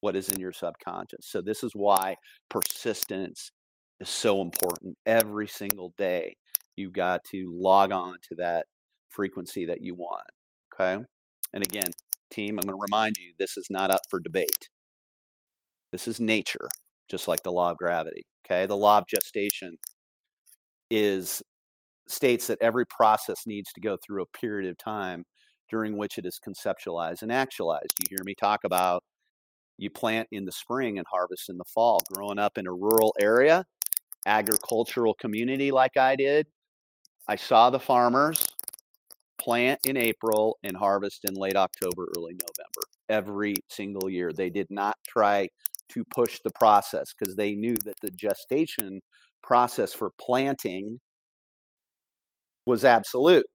what 0.00 0.14
is 0.14 0.28
in 0.28 0.38
your 0.38 0.52
subconscious. 0.52 1.26
So 1.26 1.40
this 1.40 1.64
is 1.64 1.72
why 1.74 2.16
persistence 2.48 3.50
is 3.98 4.08
so 4.08 4.42
important. 4.42 4.96
Every 5.06 5.48
single 5.48 5.94
day, 5.96 6.36
you've 6.76 6.92
got 6.92 7.24
to 7.30 7.52
log 7.52 7.90
on 7.90 8.18
to 8.28 8.34
that 8.36 8.66
frequency 9.14 9.66
that 9.66 9.80
you 9.80 9.94
want. 9.94 10.26
Okay. 10.74 11.02
And 11.52 11.64
again, 11.64 11.90
team, 12.30 12.58
I'm 12.58 12.66
going 12.68 12.78
to 12.78 12.82
remind 12.82 13.16
you 13.18 13.32
this 13.38 13.56
is 13.56 13.66
not 13.70 13.90
up 13.90 14.00
for 14.10 14.20
debate. 14.20 14.68
This 15.92 16.08
is 16.08 16.20
nature, 16.20 16.68
just 17.08 17.28
like 17.28 17.42
the 17.42 17.52
law 17.52 17.70
of 17.70 17.76
gravity. 17.76 18.24
Okay. 18.44 18.66
The 18.66 18.76
law 18.76 18.98
of 18.98 19.06
gestation 19.06 19.76
is 20.90 21.42
states 22.08 22.48
that 22.48 22.58
every 22.60 22.84
process 22.86 23.46
needs 23.46 23.72
to 23.72 23.80
go 23.80 23.96
through 24.04 24.22
a 24.22 24.38
period 24.38 24.68
of 24.68 24.76
time 24.76 25.24
during 25.70 25.96
which 25.96 26.18
it 26.18 26.26
is 26.26 26.38
conceptualized 26.46 27.22
and 27.22 27.32
actualized. 27.32 27.94
You 28.00 28.06
hear 28.10 28.24
me 28.24 28.34
talk 28.34 28.60
about 28.64 29.02
you 29.78 29.90
plant 29.90 30.28
in 30.30 30.44
the 30.44 30.52
spring 30.52 30.98
and 30.98 31.06
harvest 31.10 31.48
in 31.48 31.56
the 31.56 31.64
fall. 31.64 32.00
Growing 32.12 32.38
up 32.38 32.58
in 32.58 32.66
a 32.66 32.72
rural 32.72 33.14
area, 33.20 33.64
agricultural 34.26 35.14
community 35.14 35.70
like 35.70 35.96
I 35.96 36.16
did, 36.16 36.46
I 37.26 37.36
saw 37.36 37.70
the 37.70 37.80
farmers 37.80 38.44
plant 39.38 39.80
in 39.86 39.96
April 39.96 40.58
and 40.62 40.76
harvest 40.76 41.24
in 41.24 41.34
late 41.34 41.56
October, 41.56 42.08
early 42.16 42.32
November 42.32 42.82
every 43.08 43.56
single 43.68 44.08
year. 44.08 44.32
They 44.32 44.50
did 44.50 44.68
not 44.70 44.96
try 45.06 45.48
to 45.90 46.04
push 46.14 46.40
the 46.42 46.52
process 46.54 47.12
because 47.18 47.36
they 47.36 47.54
knew 47.54 47.76
that 47.84 48.00
the 48.00 48.10
gestation 48.10 49.00
process 49.42 49.92
for 49.92 50.10
planting 50.18 50.98
was 52.66 52.84
absolute. 52.84 53.46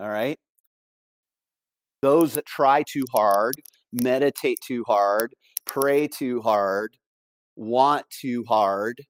All 0.00 0.08
right. 0.08 0.38
Those 2.02 2.34
that 2.34 2.46
try 2.46 2.84
too 2.88 3.04
hard, 3.12 3.56
meditate 3.92 4.58
too 4.64 4.84
hard, 4.86 5.34
pray 5.64 6.06
too 6.06 6.40
hard, 6.42 6.96
want 7.56 8.06
too 8.10 8.44
hard, 8.46 9.00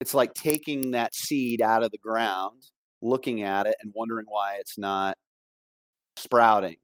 it's 0.00 0.14
like 0.14 0.34
taking 0.34 0.92
that 0.92 1.14
seed 1.14 1.60
out 1.60 1.82
of 1.82 1.90
the 1.90 1.98
ground 1.98 2.62
looking 3.02 3.42
at 3.42 3.66
it 3.66 3.76
and 3.82 3.92
wondering 3.94 4.26
why 4.28 4.56
it's 4.60 4.78
not 4.78 5.16
sprouting. 6.16 6.76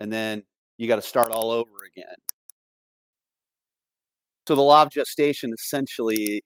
And 0.00 0.12
then 0.12 0.42
you 0.78 0.88
got 0.88 0.96
to 0.96 1.02
start 1.02 1.30
all 1.30 1.50
over 1.50 1.70
again. 1.94 2.14
So 4.46 4.54
the 4.54 4.62
law 4.62 4.82
of 4.82 4.90
gestation 4.90 5.52
essentially 5.52 6.42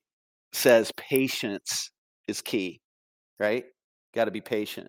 says 0.53 0.91
patience 0.97 1.91
is 2.27 2.43
key, 2.43 2.81
right? 3.39 3.65
Got 4.15 4.25
to 4.25 4.31
be 4.31 4.41
patient. 4.41 4.89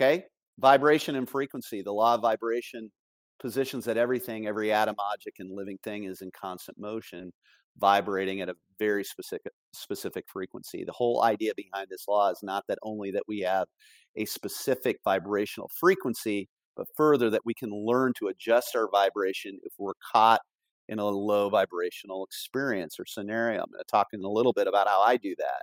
Okay? 0.00 0.24
Vibration 0.58 1.16
and 1.16 1.28
frequency. 1.28 1.82
The 1.82 1.92
law 1.92 2.14
of 2.14 2.22
vibration 2.22 2.90
positions 3.38 3.84
that 3.84 3.96
everything, 3.96 4.46
every 4.46 4.72
atom, 4.72 4.94
object, 4.98 5.40
and 5.40 5.50
living 5.54 5.78
thing 5.82 6.04
is 6.04 6.22
in 6.22 6.30
constant 6.30 6.78
motion 6.78 7.32
vibrating 7.78 8.40
at 8.40 8.48
a 8.48 8.56
very 8.78 9.04
specific 9.04 9.52
specific 9.72 10.24
frequency. 10.28 10.84
The 10.84 10.92
whole 10.92 11.22
idea 11.22 11.52
behind 11.56 11.88
this 11.90 12.06
law 12.08 12.30
is 12.30 12.40
not 12.42 12.64
that 12.68 12.78
only 12.82 13.10
that 13.12 13.22
we 13.28 13.40
have 13.40 13.68
a 14.16 14.24
specific 14.24 14.98
vibrational 15.04 15.70
frequency, 15.78 16.48
but 16.76 16.86
further 16.96 17.30
that 17.30 17.44
we 17.44 17.54
can 17.54 17.70
learn 17.70 18.12
to 18.18 18.28
adjust 18.28 18.74
our 18.74 18.88
vibration 18.90 19.58
if 19.62 19.72
we're 19.78 19.92
caught 20.12 20.40
in 20.88 20.98
a 20.98 21.04
low 21.06 21.48
vibrational 21.48 22.24
experience 22.24 22.98
or 22.98 23.06
scenario. 23.06 23.60
I'm 23.60 23.70
going 23.70 23.78
to 23.78 23.90
talk 23.90 24.08
in 24.12 24.24
a 24.24 24.28
little 24.28 24.52
bit 24.52 24.66
about 24.66 24.88
how 24.88 25.00
I 25.00 25.16
do 25.16 25.34
that. 25.38 25.62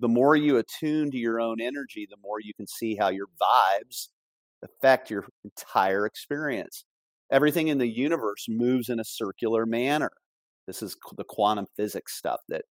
The 0.00 0.08
more 0.08 0.36
you 0.36 0.58
attune 0.58 1.10
to 1.10 1.16
your 1.16 1.40
own 1.40 1.60
energy, 1.60 2.06
the 2.08 2.16
more 2.22 2.40
you 2.40 2.52
can 2.54 2.66
see 2.66 2.96
how 2.96 3.08
your 3.08 3.26
vibes 3.40 4.08
affect 4.62 5.10
your 5.10 5.26
entire 5.44 6.04
experience. 6.04 6.84
Everything 7.30 7.68
in 7.68 7.78
the 7.78 7.88
universe 7.88 8.46
moves 8.48 8.88
in 8.88 9.00
a 9.00 9.04
circular 9.04 9.64
manner. 9.64 10.10
This 10.70 10.84
is 10.84 10.96
the 11.16 11.24
quantum 11.24 11.66
physics 11.76 12.16
stuff 12.16 12.38
that 12.48 12.62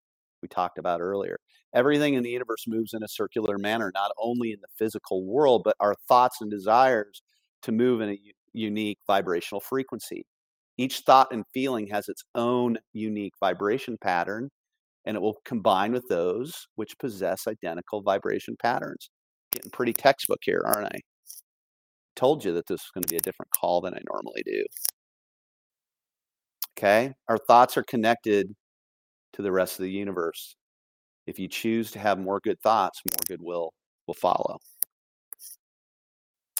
we 0.41 0.47
talked 0.47 0.77
about 0.77 1.01
earlier. 1.01 1.37
Everything 1.75 2.13
in 2.13 2.23
the 2.23 2.29
universe 2.29 2.63
moves 2.65 2.93
in 2.93 3.03
a 3.03 3.09
circular 3.09 3.57
manner, 3.57 3.91
not 3.93 4.11
only 4.17 4.53
in 4.53 4.59
the 4.61 4.69
physical 4.77 5.25
world, 5.25 5.63
but 5.65 5.75
our 5.81 5.95
thoughts 6.07 6.37
and 6.39 6.49
desires 6.49 7.21
to 7.63 7.73
move 7.73 7.99
in 7.99 8.11
a 8.11 8.17
unique 8.53 8.99
vibrational 9.05 9.59
frequency. 9.59 10.25
Each 10.77 10.99
thought 10.99 11.33
and 11.33 11.43
feeling 11.53 11.87
has 11.87 12.07
its 12.07 12.23
own 12.35 12.77
unique 12.93 13.33
vibration 13.37 13.97
pattern, 14.01 14.49
and 15.03 15.17
it 15.17 15.19
will 15.21 15.41
combine 15.43 15.91
with 15.91 16.07
those 16.07 16.67
which 16.75 16.97
possess 16.99 17.47
identical 17.47 18.01
vibration 18.01 18.55
patterns. 18.61 19.09
Getting 19.51 19.71
pretty 19.71 19.91
textbook 19.91 20.39
here, 20.43 20.63
aren't 20.65 20.87
I? 20.87 20.99
Told 22.15 22.45
you 22.45 22.53
that 22.53 22.67
this 22.67 22.79
is 22.79 22.91
going 22.93 23.03
to 23.03 23.09
be 23.09 23.17
a 23.17 23.21
different 23.21 23.51
call 23.51 23.81
than 23.81 23.93
I 23.93 23.99
normally 24.09 24.43
do. 24.45 24.63
Okay? 26.79 27.13
Our 27.27 27.37
thoughts 27.37 27.75
are 27.75 27.83
connected 27.83 28.55
to 29.33 29.41
the 29.41 29.51
rest 29.51 29.79
of 29.79 29.83
the 29.83 29.91
universe. 29.91 30.55
If 31.27 31.37
you 31.37 31.49
choose 31.49 31.91
to 31.91 31.99
have 31.99 32.17
more 32.17 32.39
good 32.41 32.57
thoughts, 32.61 33.01
more 33.05 33.19
good 33.27 33.41
will 33.41 33.73
will 34.07 34.13
follow. 34.13 34.59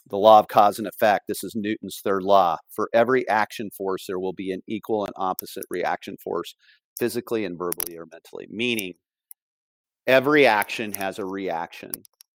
The 0.10 0.18
law 0.18 0.40
of 0.40 0.50
cause 0.50 0.78
and 0.78 0.88
effect. 0.88 1.26
This 1.28 1.44
is 1.44 1.54
Newton's 1.56 2.02
third 2.04 2.24
law. 2.24 2.58
For 2.70 2.90
every 2.94 3.28
action 3.30 3.70
force, 3.76 4.06
there 4.08 4.20
will 4.20 4.34
be 4.34 4.52
an 4.52 4.62
equal 4.68 5.06
and 5.06 5.14
opposite 5.16 5.64
reaction 5.70 6.18
force, 6.22 6.54
physically 6.98 7.46
and 7.46 7.58
verbally 7.58 7.98
or 7.98 8.06
mentally. 8.12 8.48
Meaning, 8.52 8.96
every 10.06 10.46
action 10.46 10.92
has 10.94 11.18
a 11.18 11.26
reaction 11.26 11.92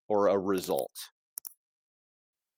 or 0.08 0.28
a 0.28 0.38
result. 0.38 0.92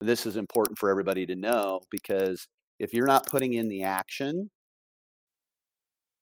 This 0.01 0.25
is 0.25 0.37
important 0.37 0.79
for 0.79 0.89
everybody 0.89 1.27
to 1.27 1.35
know 1.35 1.81
because 1.91 2.47
if 2.79 2.95
you're 2.95 3.07
not 3.07 3.27
putting 3.27 3.55
in 3.55 3.69
the 3.69 3.83
action 3.83 4.51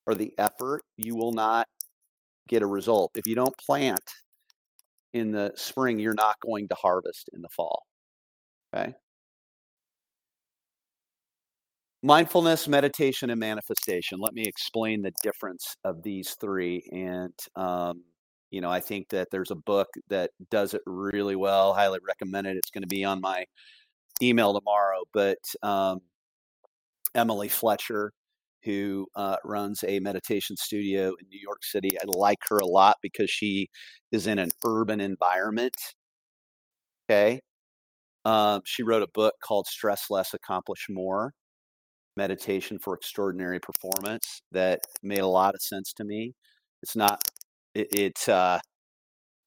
or 0.06 0.14
the 0.14 0.32
effort, 0.38 0.82
you 0.96 1.16
will 1.16 1.32
not 1.32 1.66
get 2.48 2.62
a 2.62 2.66
result. 2.66 3.12
If 3.16 3.26
you 3.26 3.34
don't 3.34 3.56
plant 3.58 4.02
in 5.12 5.30
the 5.30 5.52
spring, 5.54 5.98
you're 5.98 6.14
not 6.14 6.36
going 6.40 6.68
to 6.68 6.74
harvest 6.74 7.30
in 7.32 7.40
the 7.40 7.48
fall. 7.48 7.82
Okay. 8.74 8.94
Mindfulness, 12.02 12.68
meditation, 12.68 13.30
and 13.30 13.40
manifestation. 13.40 14.18
Let 14.20 14.34
me 14.34 14.42
explain 14.42 15.00
the 15.00 15.12
difference 15.22 15.74
of 15.84 16.02
these 16.02 16.36
three. 16.38 16.86
And, 16.92 17.32
um, 17.56 18.02
you 18.50 18.60
know, 18.60 18.70
I 18.70 18.80
think 18.80 19.08
that 19.08 19.28
there's 19.30 19.50
a 19.50 19.56
book 19.56 19.88
that 20.10 20.30
does 20.50 20.74
it 20.74 20.82
really 20.84 21.34
well. 21.34 21.72
Highly 21.72 22.00
recommend 22.06 22.46
it. 22.46 22.58
It's 22.58 22.70
going 22.70 22.82
to 22.82 22.88
be 22.88 23.04
on 23.04 23.22
my 23.22 23.46
email 24.20 24.52
tomorrow. 24.52 25.04
But 25.14 25.38
um, 25.62 26.00
Emily 27.14 27.48
Fletcher, 27.48 28.12
who 28.64 29.06
uh, 29.14 29.36
runs 29.44 29.84
a 29.86 30.00
meditation 30.00 30.56
studio 30.56 31.08
in 31.20 31.28
New 31.28 31.40
York 31.40 31.62
City, 31.62 31.98
I 32.00 32.04
like 32.06 32.38
her 32.48 32.58
a 32.58 32.66
lot 32.66 32.96
because 33.02 33.30
she 33.30 33.68
is 34.12 34.26
in 34.26 34.38
an 34.38 34.50
urban 34.64 35.00
environment. 35.00 35.74
Okay. 37.10 37.40
Um, 38.24 38.62
she 38.64 38.82
wrote 38.82 39.02
a 39.02 39.08
book 39.12 39.34
called 39.42 39.66
Stress 39.66 40.10
Less, 40.10 40.32
Accomplish 40.32 40.86
More 40.88 41.32
Meditation 42.16 42.78
for 42.78 42.94
Extraordinary 42.94 43.60
Performance 43.60 44.40
that 44.52 44.80
made 45.02 45.20
a 45.20 45.26
lot 45.26 45.54
of 45.54 45.62
sense 45.62 45.92
to 45.94 46.04
me. 46.04 46.32
It's 46.82 46.96
not, 46.96 47.22
it, 47.74 47.88
it 47.92 48.28
uh, 48.28 48.60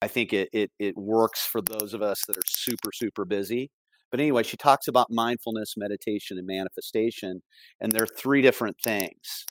I 0.01 0.07
think 0.07 0.33
it, 0.33 0.49
it, 0.53 0.71
it 0.79 0.95
works 0.95 1.45
for 1.45 1.61
those 1.61 1.93
of 1.93 2.01
us 2.03 2.23
that 2.27 2.37
are 2.37 2.47
super, 2.47 2.91
super 2.93 3.25
busy. 3.25 3.71
But 4.11 4.19
anyway, 4.19 4.43
she 4.43 4.57
talks 4.57 4.87
about 4.87 5.11
mindfulness, 5.11 5.75
meditation, 5.77 6.37
and 6.37 6.47
manifestation, 6.47 7.41
and 7.81 7.91
they're 7.91 8.07
three 8.07 8.41
different 8.41 8.77
things. 8.83 9.45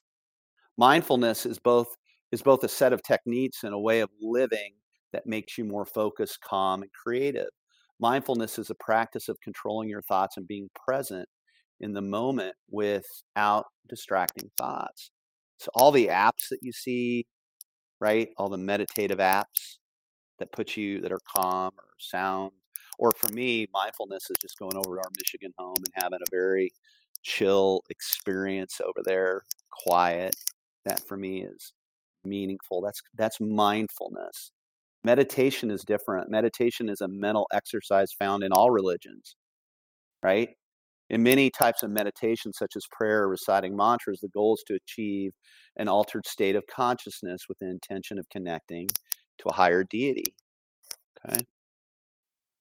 Mindfulness 0.79 1.47
is 1.47 1.59
both 1.59 1.89
is 2.33 2.43
both 2.43 2.65
a 2.65 2.69
set 2.69 2.93
of 2.93 3.03
techniques 3.03 3.63
and 3.63 3.73
a 3.73 3.79
way 3.79 4.01
of 4.01 4.11
living 4.21 4.73
that 5.13 5.27
makes 5.27 5.57
you 5.57 5.65
more 5.65 5.87
focused, 5.87 6.41
calm, 6.41 6.83
and 6.83 6.91
creative. 6.93 7.49
Mindfulness 8.01 8.59
is 8.59 8.71
a 8.71 8.75
practice 8.75 9.29
of 9.29 9.41
controlling 9.43 9.89
your 9.89 10.03
thoughts 10.03 10.37
and 10.37 10.47
being 10.47 10.69
present 10.75 11.29
in 11.81 11.93
the 11.93 12.03
moment 12.03 12.55
without 12.71 13.67
distracting 13.89 14.51
thoughts. 14.59 15.11
So, 15.59 15.71
all 15.75 15.93
the 15.93 16.09
apps 16.09 16.49
that 16.51 16.59
you 16.63 16.73
see, 16.73 17.27
right? 18.01 18.29
All 18.37 18.49
the 18.49 18.59
meditative 18.59 19.19
apps 19.19 19.79
that 20.39 20.53
put 20.53 20.77
you 20.77 21.01
that 21.01 21.13
are 21.13 21.21
calm 21.35 21.73
or 21.79 21.89
sound, 21.99 22.53
or 22.99 23.13
for 23.13 23.33
me, 23.33 23.67
mindfulness 23.73 24.31
is 24.31 24.37
just 24.41 24.59
going 24.59 24.77
over 24.77 24.97
to 24.97 25.01
our 25.01 25.11
Michigan 25.17 25.53
home 25.59 25.77
and 25.79 25.93
having 25.95 26.21
a 26.23 26.31
very 26.31 26.71
chill 27.23 27.83
experience 27.91 28.81
over 28.81 29.03
there, 29.05 29.43
quiet. 29.71 30.37
That 30.85 31.01
for 31.07 31.17
me 31.17 31.43
is 31.43 31.73
meaningful. 32.25 32.81
That's 32.81 33.01
that's 33.17 33.41
mindfulness. 33.41 34.53
Meditation 35.05 35.71
is 35.71 35.85
different. 35.85 36.31
Meditation 36.31 36.89
is 36.89 37.01
a 37.01 37.09
mental 37.09 37.47
exercise 37.53 38.13
found 38.13 38.43
in 38.43 38.53
all 38.53 38.71
religions, 38.71 39.37
right? 40.23 40.51
In 41.11 41.23
many 41.23 41.51
types 41.51 41.85
of 41.85 41.91
meditation, 41.91 42.53
such 42.53 42.75
as 42.77 42.85
prayer 42.91 43.23
or 43.23 43.29
reciting 43.29 43.77
mantras, 43.77 44.21
the 44.21 44.29
goal 44.29 44.55
is 44.55 44.65
to 44.67 44.75
achieve 44.75 45.33
an 45.77 45.87
altered 45.89 46.27
state 46.27 46.57
of 46.57 46.67
consciousness 46.67 47.43
with 47.49 47.59
the 47.61 47.69
intention 47.71 48.19
of 48.19 48.29
connecting 48.29 48.89
to 49.39 49.49
a 49.49 49.53
higher 49.55 49.85
deity. 49.85 50.35
Okay. 51.25 51.39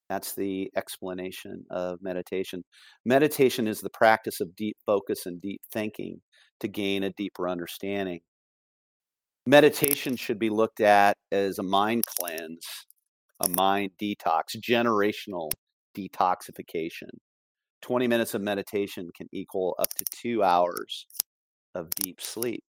That's 0.10 0.36
the 0.36 0.72
explanation 0.76 1.66
of 1.72 2.02
meditation. 2.02 2.64
Meditation 3.06 3.68
is 3.68 3.82
the 3.82 3.90
practice 3.90 4.40
of 4.40 4.56
deep 4.56 4.78
focus 4.86 5.26
and 5.26 5.42
deep 5.42 5.62
thinking 5.72 6.22
to 6.60 6.68
gain 6.68 7.04
a 7.04 7.12
deeper 7.12 7.50
understanding 7.50 8.22
meditation 9.46 10.16
should 10.16 10.40
be 10.40 10.50
looked 10.50 10.82
at 10.82 11.18
as 11.32 11.60
a 11.60 11.64
mind 11.64 12.06
cleanse, 12.06 12.66
a 13.40 13.50
mind 13.50 13.92
detox, 14.02 14.56
generational 14.58 15.52
detoxification. 15.98 17.10
20 17.82 18.08
minutes 18.08 18.34
of 18.34 18.42
meditation 18.42 19.10
can 19.16 19.28
equal 19.32 19.76
up 19.80 19.94
to 19.96 20.06
two 20.12 20.44
hours 20.44 21.06
of 21.76 21.90
deep 21.96 22.20
sleep. 22.20 22.64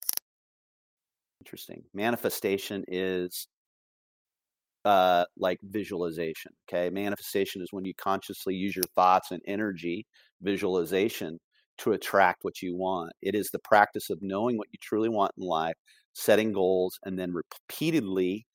Interesting. 1.40 1.84
Manifestation 1.92 2.84
is 2.88 3.46
uh, 4.84 5.24
like 5.38 5.58
visualization. 5.62 6.52
Okay. 6.68 6.90
Manifestation 6.90 7.62
is 7.62 7.68
when 7.72 7.84
you 7.84 7.94
consciously 7.94 8.54
use 8.54 8.76
your 8.76 8.84
thoughts 8.94 9.30
and 9.30 9.40
energy, 9.46 10.06
visualization, 10.42 11.38
to 11.78 11.92
attract 11.92 12.38
what 12.42 12.62
you 12.62 12.76
want. 12.76 13.12
It 13.22 13.34
is 13.34 13.50
the 13.50 13.58
practice 13.60 14.10
of 14.10 14.18
knowing 14.20 14.56
what 14.58 14.68
you 14.72 14.78
truly 14.82 15.08
want 15.08 15.32
in 15.38 15.44
life 15.44 15.74
setting 16.14 16.52
goals, 16.52 16.98
and 17.04 17.18
then 17.18 17.32
repeatedly 17.32 18.46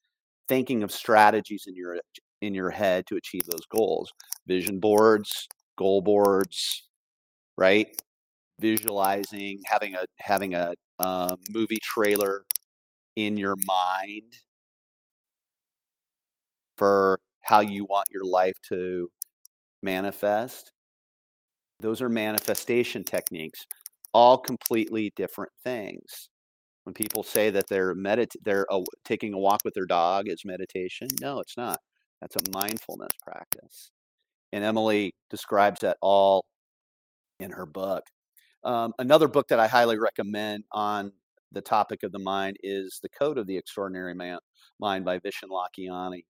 thinking 0.47 0.81
of 0.83 0.91
strategies 0.91 1.65
in 1.67 1.75
your 1.75 1.97
in 2.41 2.53
your 2.53 2.69
head 2.69 3.05
to 3.07 3.17
achieve 3.17 3.43
those 3.45 3.65
goals. 3.69 4.11
Vision 4.47 4.79
boards, 4.79 5.47
goal 5.77 6.01
boards, 6.01 6.87
right? 7.57 7.87
Visualizing, 8.59 9.59
having 9.65 9.95
a 9.95 10.05
having 10.19 10.53
a 10.53 10.73
uh, 10.99 11.35
movie 11.49 11.79
trailer 11.83 12.43
in 13.15 13.37
your 13.37 13.55
mind 13.67 14.33
for 16.79 17.19
how 17.41 17.59
you 17.59 17.85
want 17.85 18.07
your 18.09 18.23
life 18.23 18.55
to 18.69 19.11
manifest. 19.83 20.71
Those 21.81 22.01
are 22.01 22.09
manifestation 22.09 23.03
techniques, 23.03 23.65
all 24.13 24.37
completely 24.37 25.11
different 25.15 25.51
things. 25.63 26.29
When 26.85 26.93
people 26.93 27.21
say 27.21 27.49
that 27.51 27.67
they're 27.69 27.93
medit 27.93 28.31
they're 28.43 28.65
taking 29.05 29.33
a 29.33 29.37
walk 29.37 29.59
with 29.63 29.73
their 29.73 29.85
dog 29.85 30.27
is 30.27 30.43
meditation, 30.45 31.07
no, 31.21 31.39
it's 31.39 31.57
not. 31.57 31.79
That's 32.21 32.35
a 32.37 32.51
mindfulness 32.51 33.11
practice. 33.21 33.91
And 34.51 34.63
Emily 34.63 35.13
describes 35.29 35.81
that 35.81 35.97
all 36.01 36.45
in 37.39 37.51
her 37.51 37.65
book. 37.65 38.03
Um, 38.63 38.93
another 38.99 39.27
book 39.27 39.47
that 39.49 39.59
I 39.59 39.67
highly 39.67 39.99
recommend 39.99 40.63
on 40.71 41.11
the 41.51 41.61
topic 41.61 42.03
of 42.03 42.11
the 42.11 42.19
mind 42.19 42.57
is 42.63 42.99
The 43.01 43.09
Code 43.09 43.37
of 43.37 43.47
the 43.47 43.57
Extraordinary 43.57 44.13
Man, 44.15 44.39
Mind 44.79 45.05
by 45.05 45.19
Vishen 45.19 45.49
Lakhiani. 45.49 46.23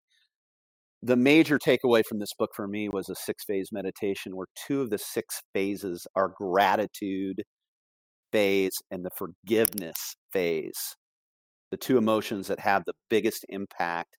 The 1.02 1.16
major 1.16 1.58
takeaway 1.58 2.04
from 2.04 2.18
this 2.18 2.32
book 2.36 2.50
for 2.56 2.66
me 2.66 2.88
was 2.88 3.08
a 3.08 3.14
six 3.14 3.44
phase 3.44 3.68
meditation 3.70 4.34
where 4.34 4.48
two 4.66 4.80
of 4.80 4.90
the 4.90 4.98
six 4.98 5.42
phases 5.54 6.06
are 6.16 6.32
gratitude, 6.36 7.42
phase 8.32 8.72
and 8.90 9.04
the 9.04 9.10
forgiveness 9.16 10.16
phase, 10.32 10.96
the 11.70 11.76
two 11.76 11.98
emotions 11.98 12.48
that 12.48 12.60
have 12.60 12.82
the 12.84 12.94
biggest 13.08 13.46
impact 13.48 14.16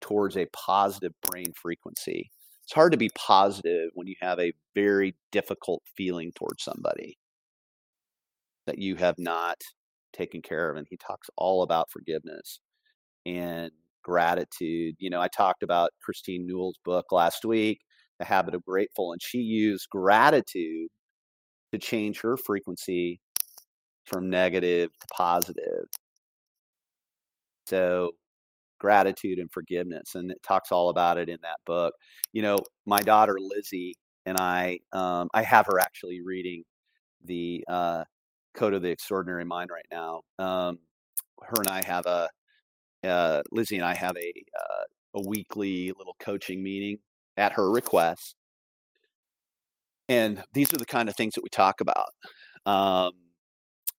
towards 0.00 0.36
a 0.36 0.46
positive 0.54 1.12
brain 1.30 1.52
frequency. 1.60 2.30
It's 2.64 2.72
hard 2.72 2.92
to 2.92 2.98
be 2.98 3.10
positive 3.14 3.90
when 3.94 4.06
you 4.06 4.14
have 4.22 4.40
a 4.40 4.52
very 4.74 5.14
difficult 5.30 5.82
feeling 5.96 6.32
towards 6.34 6.64
somebody 6.64 7.18
that 8.66 8.78
you 8.78 8.96
have 8.96 9.16
not 9.18 9.56
taken 10.14 10.40
care 10.40 10.70
of. 10.70 10.78
And 10.78 10.86
he 10.88 10.96
talks 10.96 11.28
all 11.36 11.62
about 11.62 11.90
forgiveness 11.90 12.60
and 13.26 13.70
gratitude. 14.04 14.94
You 14.98 15.10
know, 15.10 15.20
I 15.20 15.28
talked 15.28 15.62
about 15.62 15.90
Christine 16.02 16.46
Newell's 16.46 16.78
book 16.84 17.06
last 17.12 17.44
week, 17.44 17.80
The 18.18 18.24
Habit 18.24 18.54
of 18.54 18.64
Grateful, 18.64 19.12
and 19.12 19.22
she 19.22 19.38
used 19.38 19.88
gratitude 19.90 20.88
to 21.72 21.78
change 21.78 22.20
her 22.20 22.36
frequency 22.36 23.20
from 24.06 24.30
negative 24.30 24.90
to 25.00 25.06
positive. 25.16 25.86
So 27.66 28.12
gratitude 28.80 29.38
and 29.38 29.50
forgiveness 29.50 30.14
and 30.14 30.30
it 30.30 30.42
talks 30.42 30.70
all 30.70 30.90
about 30.90 31.16
it 31.16 31.28
in 31.30 31.38
that 31.42 31.56
book 31.64 31.94
you 32.34 32.42
know 32.42 32.58
my 32.84 33.00
daughter 33.00 33.38
lizzie 33.40 33.94
and 34.26 34.36
i 34.38 34.78
um, 34.92 35.28
i 35.32 35.42
have 35.42 35.64
her 35.64 35.78
actually 35.78 36.20
reading 36.22 36.62
the 37.24 37.64
uh, 37.68 38.04
Code 38.54 38.74
of 38.74 38.82
the 38.82 38.90
Extraordinary 38.90 39.44
Mind 39.44 39.70
right 39.70 39.86
now. 39.90 40.22
Um, 40.38 40.78
her 41.42 41.56
and 41.58 41.68
I 41.68 41.84
have 41.86 42.06
a 42.06 42.28
uh, 43.04 43.42
Lizzie 43.52 43.76
and 43.76 43.84
I 43.84 43.94
have 43.94 44.16
a 44.16 44.32
uh, 44.60 45.20
a 45.20 45.28
weekly 45.28 45.92
little 45.96 46.16
coaching 46.20 46.62
meeting 46.62 46.98
at 47.36 47.52
her 47.52 47.70
request, 47.70 48.36
and 50.08 50.42
these 50.52 50.72
are 50.72 50.78
the 50.78 50.86
kind 50.86 51.08
of 51.08 51.16
things 51.16 51.34
that 51.34 51.42
we 51.42 51.50
talk 51.50 51.80
about. 51.80 52.10
Um, 52.66 53.12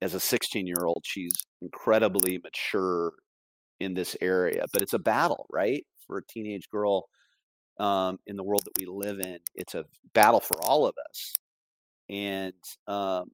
as 0.01 0.13
a 0.13 0.19
16 0.19 0.67
year 0.67 0.85
old, 0.85 1.03
she's 1.05 1.33
incredibly 1.61 2.39
mature 2.43 3.13
in 3.79 3.93
this 3.93 4.15
area, 4.21 4.65
but 4.73 4.81
it's 4.81 4.93
a 4.93 4.99
battle, 4.99 5.47
right? 5.51 5.85
For 6.07 6.19
a 6.19 6.25
teenage 6.25 6.69
girl 6.71 7.07
um, 7.79 8.19
in 8.27 8.35
the 8.35 8.43
world 8.43 8.63
that 8.65 8.79
we 8.79 8.85
live 8.87 9.19
in, 9.19 9.39
it's 9.55 9.75
a 9.75 9.85
battle 10.13 10.39
for 10.39 10.61
all 10.63 10.85
of 10.85 10.95
us. 11.09 11.33
And, 12.09 12.53
um, 12.87 13.31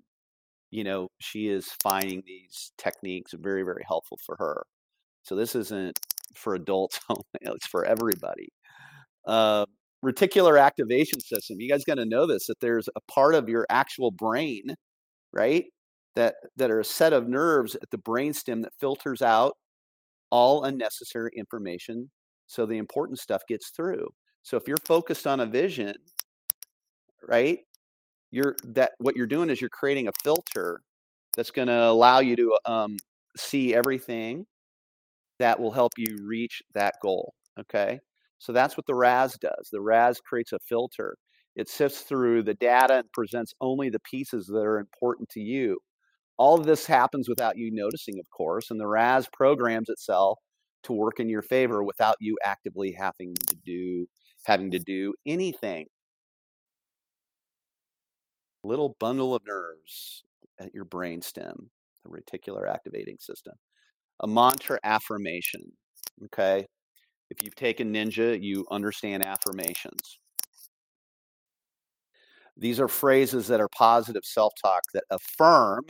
you 0.71 0.84
know, 0.84 1.10
she 1.19 1.49
is 1.49 1.67
finding 1.84 2.23
these 2.25 2.71
techniques 2.77 3.34
very, 3.38 3.63
very 3.63 3.84
helpful 3.88 4.19
for 4.25 4.36
her. 4.39 4.65
So 5.23 5.36
this 5.36 5.55
isn't 5.55 5.99
for 6.36 6.55
adults 6.55 6.99
only, 7.10 7.23
it's 7.41 7.67
for 7.67 7.86
everybody. 7.86 8.49
Uh, 9.25 9.65
reticular 10.03 10.60
activation 10.62 11.19
system. 11.19 11.60
You 11.60 11.69
guys 11.69 11.84
got 11.84 11.95
to 11.95 12.05
know 12.05 12.25
this 12.27 12.47
that 12.47 12.60
there's 12.60 12.89
a 12.95 13.01
part 13.12 13.36
of 13.36 13.49
your 13.49 13.65
actual 13.69 14.12
brain, 14.12 14.75
right? 15.34 15.65
That 16.15 16.36
that 16.57 16.71
are 16.71 16.79
a 16.79 16.86
set 16.86 17.13
of 17.13 17.27
nerves 17.27 17.75
at 17.75 17.89
the 17.91 17.97
brainstem 17.97 18.63
that 18.63 18.73
filters 18.79 19.21
out 19.21 19.53
all 20.31 20.63
unnecessary 20.63 21.31
information 21.38 22.10
so 22.47 22.65
the 22.65 22.77
important 22.77 23.19
stuff 23.19 23.43
gets 23.47 23.69
through. 23.69 24.07
So 24.43 24.57
if 24.57 24.67
you're 24.67 24.77
focused 24.86 25.27
on 25.27 25.39
a 25.39 25.45
vision, 25.45 25.93
right? 27.27 27.60
You're 28.31 28.55
that 28.65 28.91
what 28.99 29.15
you're 29.15 29.27
doing 29.27 29.49
is 29.49 29.62
you're 29.62 29.69
creating 29.69 30.07
a 30.07 30.12
filter 30.23 30.81
that's 31.36 31.51
going 31.51 31.67
to 31.67 31.84
allow 31.86 32.19
you 32.19 32.36
to 32.38 32.57
um, 32.65 32.97
see 33.38 33.73
everything 33.75 34.45
that 35.41 35.60
will 35.60 35.71
help 35.71 35.93
you 35.97 36.17
reach 36.23 36.62
that 36.73 36.95
goal. 37.01 37.34
Okay. 37.60 37.99
So 38.39 38.51
that's 38.51 38.77
what 38.77 38.86
the 38.88 38.95
RAS 38.95 39.38
does. 39.38 39.69
The 39.71 39.82
RAS 39.82 40.19
creates 40.19 40.51
a 40.51 40.60
filter. 40.60 41.15
It 41.56 41.69
sifts 41.69 42.01
through 42.01 42.43
the 42.43 42.54
data 42.54 42.95
and 42.95 43.12
presents 43.12 43.54
only 43.62 43.89
the 43.89 43.99
pieces 43.99 44.47
that 44.47 44.65
are 44.65 44.80
important 44.80 45.30
to 45.30 45.39
you. 45.41 45.77
All 46.38 46.58
of 46.58 46.65
this 46.65 46.86
happens 46.86 47.30
without 47.30 47.58
you 47.58 47.69
noticing, 47.71 48.17
of 48.19 48.25
course, 48.36 48.71
and 48.71 48.80
the 48.80 48.88
RAS 48.88 49.27
programs 49.32 49.89
itself 49.89 50.39
to 50.84 50.93
work 50.93 51.19
in 51.19 51.30
your 51.30 51.43
favor 51.43 51.84
without 51.84 52.15
you 52.19 52.38
actively 52.43 52.95
having 52.97 53.36
to 53.47 53.56
do 53.65 54.08
having 54.45 54.71
to 54.71 54.80
do 54.80 55.13
anything. 55.27 55.86
Little 58.63 58.95
bundle 58.99 59.36
of 59.36 59.43
nerves 59.45 60.23
at 60.60 60.73
your 60.73 60.86
brainstem, 60.86 61.67
the 62.04 62.10
reticular 62.10 62.67
activating 62.67 63.17
system. 63.19 63.54
A 64.21 64.27
mantra 64.27 64.79
affirmation. 64.84 65.62
Okay. 66.25 66.65
If 67.29 67.43
you've 67.43 67.55
taken 67.55 67.93
Ninja, 67.93 68.41
you 68.41 68.65
understand 68.71 69.25
affirmations. 69.25 70.19
These 72.57 72.79
are 72.79 72.88
phrases 72.88 73.47
that 73.47 73.62
are 73.62 73.69
positive 73.69 74.23
self 74.25 74.53
talk 74.62 74.84
that 74.93 75.05
affirm, 75.10 75.86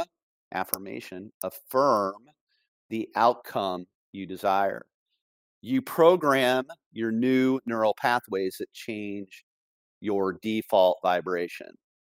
affirmation, 0.53 1.31
affirm 1.43 2.15
the 2.89 3.09
outcome 3.15 3.85
you 4.11 4.25
desire. 4.25 4.85
You 5.61 5.81
program 5.81 6.65
your 6.93 7.11
new 7.11 7.59
neural 7.65 7.95
pathways 7.99 8.57
that 8.59 8.71
change 8.73 9.43
your 9.99 10.33
default 10.41 10.99
vibration. 11.03 11.67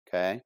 Okay. 0.08 0.40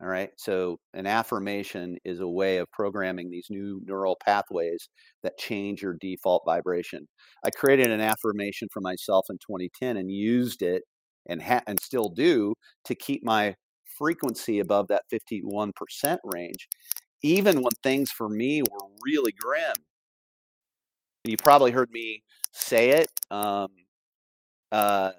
All 0.00 0.06
right. 0.08 0.30
So, 0.36 0.78
an 0.94 1.06
affirmation 1.06 1.98
is 2.04 2.20
a 2.20 2.28
way 2.28 2.58
of 2.58 2.70
programming 2.70 3.30
these 3.30 3.48
new 3.50 3.80
neural 3.84 4.16
pathways 4.24 4.88
that 5.24 5.38
change 5.38 5.82
your 5.82 5.94
default 6.00 6.42
vibration. 6.46 7.08
I 7.44 7.50
created 7.50 7.90
an 7.90 8.00
affirmation 8.00 8.68
for 8.72 8.80
myself 8.80 9.26
in 9.28 9.38
2010 9.44 9.96
and 9.96 10.10
used 10.10 10.62
it 10.62 10.84
and 11.26 11.42
ha- 11.42 11.62
and 11.66 11.80
still 11.80 12.10
do 12.10 12.54
to 12.84 12.94
keep 12.94 13.24
my 13.24 13.56
frequency 13.98 14.60
above 14.60 14.86
that 14.88 15.02
51% 15.10 16.20
range, 16.24 16.68
even 17.22 17.62
when 17.62 17.72
things 17.82 18.10
for 18.12 18.28
me 18.28 18.62
were 18.62 18.88
really 19.04 19.32
grim. 19.32 19.74
You 21.24 21.36
probably 21.36 21.72
heard 21.72 21.90
me 21.90 22.22
say 22.52 22.90
it. 22.90 23.10
Um, 23.30 23.68
uh, 24.72 25.12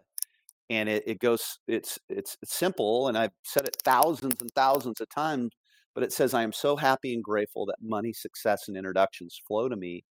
and 0.69 0.89
it, 0.89 1.03
it 1.07 1.19
goes 1.19 1.59
it's 1.67 1.99
it's 2.09 2.37
simple 2.45 3.07
and 3.07 3.17
i've 3.17 3.31
said 3.43 3.65
it 3.67 3.75
thousands 3.83 4.41
and 4.41 4.51
thousands 4.55 5.01
of 5.01 5.09
times 5.09 5.51
but 5.95 6.03
it 6.03 6.13
says 6.13 6.33
i 6.33 6.43
am 6.43 6.53
so 6.53 6.75
happy 6.75 7.13
and 7.13 7.23
grateful 7.23 7.65
that 7.65 7.77
money 7.81 8.13
success 8.13 8.67
and 8.67 8.77
introductions 8.77 9.39
flow 9.47 9.69
to 9.69 9.75
me 9.75 10.03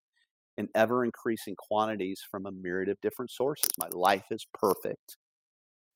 in 0.59 0.69
ever 0.75 1.05
increasing 1.05 1.55
quantities 1.57 2.21
from 2.31 2.45
a 2.45 2.51
myriad 2.51 2.89
of 2.89 3.01
different 3.01 3.31
sources. 3.31 3.71
My 3.79 3.89
life 3.93 4.25
is 4.31 4.47
perfect. 4.53 5.17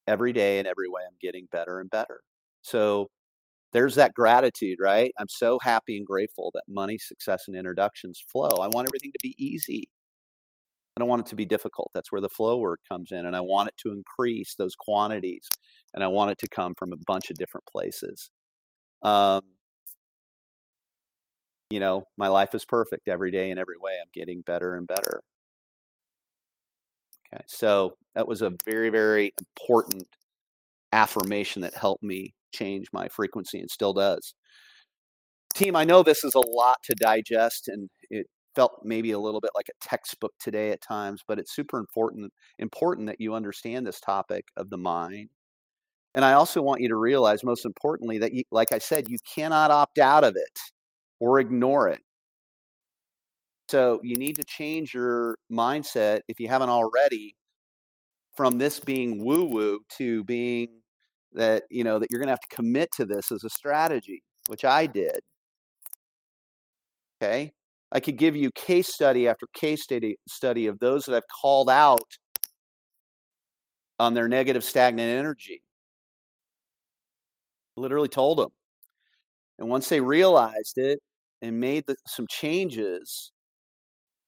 Every 0.07 0.33
day 0.33 0.59
in 0.59 0.67
every 0.67 0.89
way 0.89 1.03
i'm 1.07 1.17
getting 1.21 1.47
better 1.53 1.81
and 1.81 1.91
better. 1.91 2.21
So 2.63 3.09
there's 3.73 3.97
that 3.97 4.15
gratitude 4.15 4.79
right? 4.81 5.13
I'm 5.19 5.29
so 5.29 5.59
happy 5.63 5.97
and 5.97 6.07
grateful 6.07 6.51
that 6.55 6.65
money 6.69 6.99
success 6.99 7.45
and 7.49 7.57
introductions 7.57 8.25
flow. 8.33 8.51
I 8.61 8.69
want 8.69 8.89
everything 8.89 9.13
to 9.13 9.19
be 9.23 9.35
easy 9.39 9.89
I 10.97 11.01
don't 11.01 11.09
want 11.09 11.27
it 11.27 11.31
to 11.31 11.37
be 11.37 11.47
difficult. 11.47 11.91
That's 11.95 12.13
where 12.13 12.21
the 12.21 12.29
flow 12.29 12.59
work 12.59 12.81
comes 12.89 13.13
in. 13.13 13.27
And 13.27 13.35
I 13.35 13.41
want 13.41 13.69
it 13.69 13.75
to 13.79 13.93
increase 13.93 14.55
those 14.55 14.75
quantities. 14.75 15.49
And 15.95 16.05
I 16.05 16.09
want 16.09 16.31
it 16.33 16.39
to 16.39 16.49
come 16.49 16.75
from 16.75 16.93
a 16.93 16.99
bunch 17.07 17.31
of 17.31 17.37
different 17.37 17.67
places. 17.67 18.31
Um, 19.03 19.43
you 21.71 21.81
know, 21.81 22.05
my 22.19 22.29
life 22.29 22.55
is 22.55 22.67
perfect 22.67 23.09
every 23.09 23.31
day 23.31 23.51
in 23.51 23.59
every 23.59 23.77
way. 23.81 23.93
I'm 24.01 24.11
getting 24.13 24.43
better 24.43 24.77
and 24.77 24.87
better. 24.87 25.23
Okay. 27.33 27.43
So 27.47 27.97
that 28.15 28.29
was 28.29 28.43
a 28.43 28.53
very, 28.67 28.91
very 28.91 29.33
important 29.39 30.07
affirmation 30.93 31.63
that 31.63 31.75
helped 31.75 32.03
me 32.03 32.35
change 32.53 32.87
my 32.93 33.09
frequency 33.09 33.59
and 33.61 33.71
still 33.71 33.95
does. 33.95 34.35
Team, 35.55 35.75
I 35.75 35.85
know 35.85 36.03
this 36.03 36.25
is 36.25 36.35
a 36.35 36.47
lot 36.47 36.77
to 36.85 36.95
digest 36.95 37.69
and 37.69 37.89
felt 38.55 38.81
maybe 38.85 39.13
a 39.13 39.19
little 39.19 39.41
bit 39.41 39.53
like 39.55 39.69
a 39.69 39.87
textbook 39.87 40.33
today 40.39 40.71
at 40.71 40.83
times, 40.83 41.23
but 41.27 41.39
it's 41.39 41.55
super 41.55 41.79
important 41.79 42.33
important 42.59 43.07
that 43.07 43.21
you 43.21 43.35
understand 43.35 43.87
this 43.87 44.01
topic 44.01 44.47
of 44.57 44.71
the 44.71 44.79
mind. 44.79 45.29
And 46.15 46.25
I 46.25 46.35
also 46.35 46.61
want 46.61 46.83
you 46.83 46.89
to 46.89 46.97
realize, 46.97 47.43
most 47.45 47.65
importantly, 47.65 48.19
that 48.19 48.35
you, 48.35 48.45
like 48.51 48.73
I 48.73 48.79
said, 48.79 49.09
you 49.09 49.19
cannot 49.35 49.71
opt 49.71 49.99
out 49.99 50.25
of 50.25 50.37
it 50.37 50.59
or 51.21 51.41
ignore 51.41 51.89
it. 51.89 52.01
So 53.69 54.01
you 54.03 54.17
need 54.17 54.37
to 54.37 54.45
change 54.45 54.93
your 54.93 55.37
mindset 55.51 56.21
if 56.29 56.39
you 56.39 56.49
haven't 56.49 56.69
already 56.69 57.35
from 58.37 58.59
this 58.59 58.81
being 58.81 59.25
woo 59.25 59.45
woo 59.45 59.81
to 59.99 60.25
being 60.25 60.69
that 61.33 61.65
you 61.71 61.85
know 61.85 61.99
that 61.99 62.11
you're 62.11 62.21
going 62.21 62.29
to 62.29 62.33
have 62.33 62.41
to 62.41 62.55
commit 62.55 62.91
to 62.97 63.07
this 63.07 63.33
as 63.33 63.45
a 63.45 63.51
strategy, 63.51 64.23
which 64.49 64.65
I 64.65 64.87
did. 64.87 65.21
Okay? 67.23 67.53
I 67.93 68.01
could 68.01 68.17
give 68.17 68.35
you 68.35 68.51
case 68.53 68.89
study 68.89 69.29
after 69.29 69.47
case 69.53 69.83
study, 69.83 70.17
study 70.27 70.67
of 70.67 70.79
those 70.79 71.05
that 71.05 71.15
I've 71.15 71.29
called 71.43 71.69
out 71.69 72.01
on 74.01 74.15
their 74.15 74.29
negative 74.29 74.65
stagnant 74.65 75.11
energy. 75.11 75.63
Literally 77.77 78.09
told 78.09 78.39
them. 78.39 78.49
And 79.59 79.69
once 79.69 79.89
they 79.91 80.01
realized 80.01 80.79
it 80.79 81.01
and 81.43 81.61
made 81.61 81.85
the, 81.87 81.97
some 82.07 82.27
changes, 82.29 83.31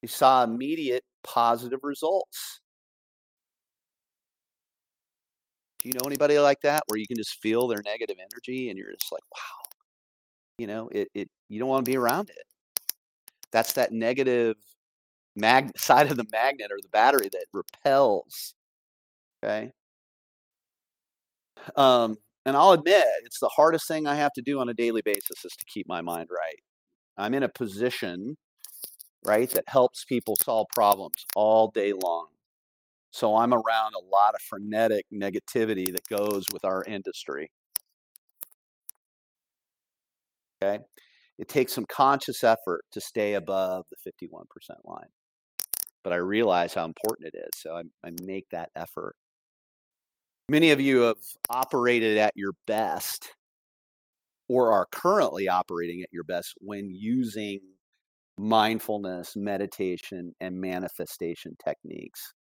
they 0.03 0.09
saw 0.09 0.45
immediate 0.45 1.03
positive 1.23 1.81
results. 1.83 2.61
Do 5.79 5.89
you 5.89 5.95
know 5.95 6.07
anybody 6.07 6.39
like 6.39 6.61
that 6.63 6.83
where 6.87 6.99
you 6.99 7.07
can 7.07 7.17
just 7.17 7.41
feel 7.41 7.67
their 7.67 7.83
negative 7.85 8.17
energy 8.19 8.69
and 8.69 8.79
you're 8.79 8.93
just 8.93 9.11
like, 9.11 9.23
wow, 9.35 9.71
you 10.59 10.67
know, 10.67 10.89
it, 10.93 11.09
it 11.15 11.29
you 11.49 11.59
don't 11.59 11.69
want 11.69 11.85
to 11.85 11.91
be 11.91 11.97
around 11.97 12.29
it. 12.29 12.54
That's 13.55 13.73
that 13.75 13.93
negative 13.93 14.57
mag- 15.37 15.79
side 15.79 16.11
of 16.11 16.17
the 16.19 16.27
magnet 16.33 16.71
or 16.73 16.79
the 16.83 16.89
battery 16.91 17.31
that 17.33 17.47
repels. 17.53 18.55
Okay. 19.43 19.71
Um, 21.77 22.17
and 22.45 22.57
I'll 22.57 22.73
admit, 22.73 23.05
it's 23.25 23.39
the 23.39 23.49
hardest 23.49 23.87
thing 23.87 24.07
I 24.07 24.17
have 24.17 24.33
to 24.35 24.43
do 24.43 24.59
on 24.61 24.69
a 24.69 24.75
daily 24.75 25.03
basis 25.03 25.45
is 25.45 25.53
to 25.57 25.65
keep 25.67 25.89
my 25.89 26.01
mind 26.03 26.29
right. 26.31 26.59
I'm 27.17 27.35
in 27.35 27.45
a 27.45 27.49
position, 27.49 28.37
right, 29.25 29.49
that 29.51 29.65
helps 29.69 30.05
people 30.05 30.37
solve 30.37 30.67
problems 30.75 31.25
all 31.37 31.71
day 31.71 31.93
long. 31.93 32.27
So 33.13 33.37
I'm 33.37 33.55
around 33.55 33.95
a 33.95 34.05
lot 34.13 34.35
of 34.35 34.43
frenetic 34.43 35.07
negativity 35.13 35.93
that 35.93 36.09
goes 36.09 36.47
with 36.53 36.65
our 36.65 36.83
industry. 36.85 37.51
Okay. 40.63 40.83
It 41.39 41.49
takes 41.49 41.73
some 41.73 41.87
conscious 41.87 42.45
effort 42.45 42.83
to 42.93 43.01
stay 43.01 43.35
above 43.35 43.87
the 43.91 44.11
51% 44.11 44.45
line. 44.85 45.09
But 46.03 46.13
I 46.13 46.17
realize 46.17 46.75
how 46.75 46.85
important 46.85 47.29
it 47.35 47.39
is. 47.39 47.51
So 47.61 47.77
I, 47.77 47.83
I 48.07 48.11
make 48.23 48.47
that 48.51 48.71
effort. 48.77 49.17
Many 50.49 50.71
of 50.71 50.81
you 50.81 51.01
have 51.01 51.17
operated 51.49 52.19
at 52.19 52.37
your 52.37 52.53
best 52.67 53.31
or 54.49 54.73
are 54.73 54.87
currently 54.93 55.49
operating 55.49 56.03
at 56.03 56.13
your 56.13 56.25
best 56.25 56.55
when 56.61 56.91
using 56.91 57.61
mindfulness, 58.39 59.37
meditation, 59.37 60.35
and 60.41 60.61
manifestation 60.61 61.57
techniques. 61.65 62.35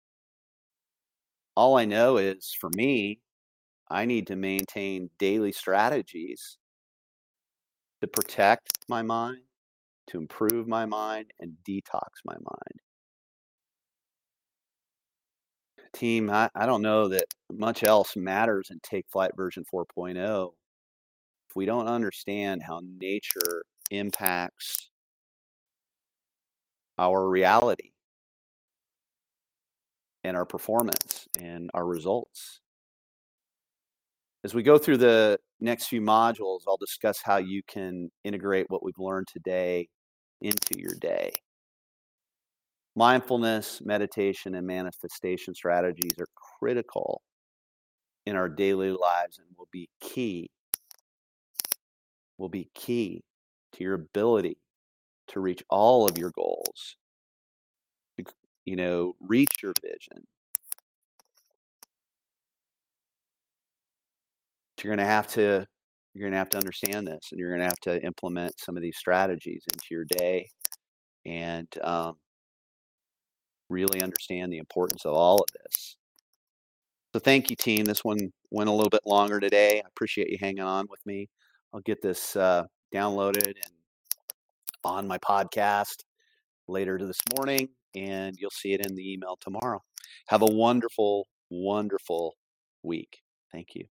All 1.55 1.77
I 1.77 1.85
know 1.85 2.17
is 2.17 2.55
for 2.59 2.69
me, 2.75 3.21
I 3.89 4.05
need 4.05 4.27
to 4.27 4.35
maintain 4.35 5.09
daily 5.19 5.51
strategies 5.51 6.57
to 8.03 8.07
protect 8.09 8.79
my 8.89 9.01
mind, 9.01 9.39
to 10.07 10.17
improve 10.17 10.67
my 10.67 10.85
mind, 10.85 11.31
and 11.39 11.53
detox 11.65 12.09
my 12.25 12.33
mind. 12.33 12.81
Team, 15.93 16.29
I, 16.29 16.49
I 16.53 16.65
don't 16.65 16.81
know 16.81 17.07
that 17.07 17.23
much 17.49 17.81
else 17.81 18.17
matters 18.17 18.71
in 18.71 18.81
Take 18.83 19.05
Flight 19.09 19.31
version 19.37 19.63
4.0 19.73 20.51
if 21.49 21.55
we 21.55 21.65
don't 21.65 21.87
understand 21.87 22.61
how 22.61 22.81
nature 22.99 23.63
impacts 23.89 24.89
our 26.97 27.25
reality 27.25 27.91
and 30.25 30.35
our 30.35 30.45
performance 30.45 31.25
and 31.39 31.71
our 31.73 31.85
results. 31.85 32.59
As 34.43 34.53
we 34.53 34.61
go 34.61 34.77
through 34.77 34.97
the 34.97 35.39
next 35.61 35.87
few 35.87 36.01
modules, 36.01 36.61
I'll 36.67 36.77
discuss 36.77 37.21
how 37.23 37.37
you 37.37 37.61
can 37.67 38.09
integrate 38.25 38.65
what 38.69 38.83
we've 38.83 38.97
learned 38.97 39.27
today 39.27 39.87
into 40.41 40.77
your 40.77 40.95
day. 40.99 41.31
Mindfulness, 42.95 43.81
meditation, 43.83 44.55
and 44.55 44.67
manifestation 44.67 45.55
strategies 45.55 46.11
are 46.19 46.27
critical 46.59 47.21
in 48.25 48.35
our 48.35 48.49
daily 48.49 48.91
lives 48.91 49.39
and 49.39 49.47
will 49.57 49.69
be 49.71 49.89
key 49.99 50.49
will 52.37 52.49
be 52.49 52.69
key 52.73 53.21
to 53.73 53.83
your 53.83 53.93
ability 53.93 54.57
to 55.27 55.39
reach 55.39 55.63
all 55.69 56.07
of 56.07 56.17
your 56.17 56.31
goals 56.35 56.95
you 58.65 58.75
know 58.75 59.13
reach 59.19 59.51
your 59.61 59.73
vision 59.81 60.25
you're 64.83 64.95
going 64.95 65.05
to 65.05 65.11
have 65.11 65.27
to 65.27 65.65
you're 66.13 66.29
going 66.29 66.33
to 66.33 66.37
have 66.37 66.49
to 66.49 66.57
understand 66.57 67.07
this 67.07 67.29
and 67.31 67.39
you're 67.39 67.49
going 67.49 67.61
to 67.61 67.65
have 67.65 67.79
to 67.79 68.03
implement 68.05 68.59
some 68.59 68.77
of 68.77 68.83
these 68.83 68.97
strategies 68.97 69.63
into 69.71 69.85
your 69.89 70.05
day 70.05 70.47
and 71.25 71.67
um, 71.81 72.13
really 73.69 74.01
understand 74.01 74.53
the 74.53 74.59
importance 74.59 75.05
of 75.05 75.13
all 75.13 75.37
of 75.37 75.47
this. 75.63 75.95
So 77.13 77.19
thank 77.19 77.49
you 77.49 77.55
team. 77.55 77.85
This 77.85 78.03
one 78.03 78.31
went 78.51 78.69
a 78.69 78.73
little 78.73 78.91
bit 78.91 79.01
longer 79.07 79.39
today. 79.39 79.81
I 79.83 79.87
appreciate 79.87 80.29
you 80.29 80.37
hanging 80.39 80.63
on 80.63 80.85
with 80.89 81.03
me. 81.05 81.29
I'll 81.73 81.81
get 81.81 82.01
this 82.01 82.35
uh, 82.35 82.65
downloaded 82.93 83.47
and 83.47 83.73
on 84.83 85.07
my 85.07 85.17
podcast 85.17 86.03
later 86.67 86.99
this 86.99 87.21
morning 87.35 87.69
and 87.95 88.35
you'll 88.39 88.51
see 88.51 88.73
it 88.73 88.85
in 88.85 88.95
the 88.95 89.13
email 89.13 89.37
tomorrow. 89.39 89.81
Have 90.27 90.43
a 90.43 90.47
wonderful 90.47 91.27
wonderful 91.49 92.35
week. 92.83 93.21
Thank 93.51 93.69
you 93.75 93.85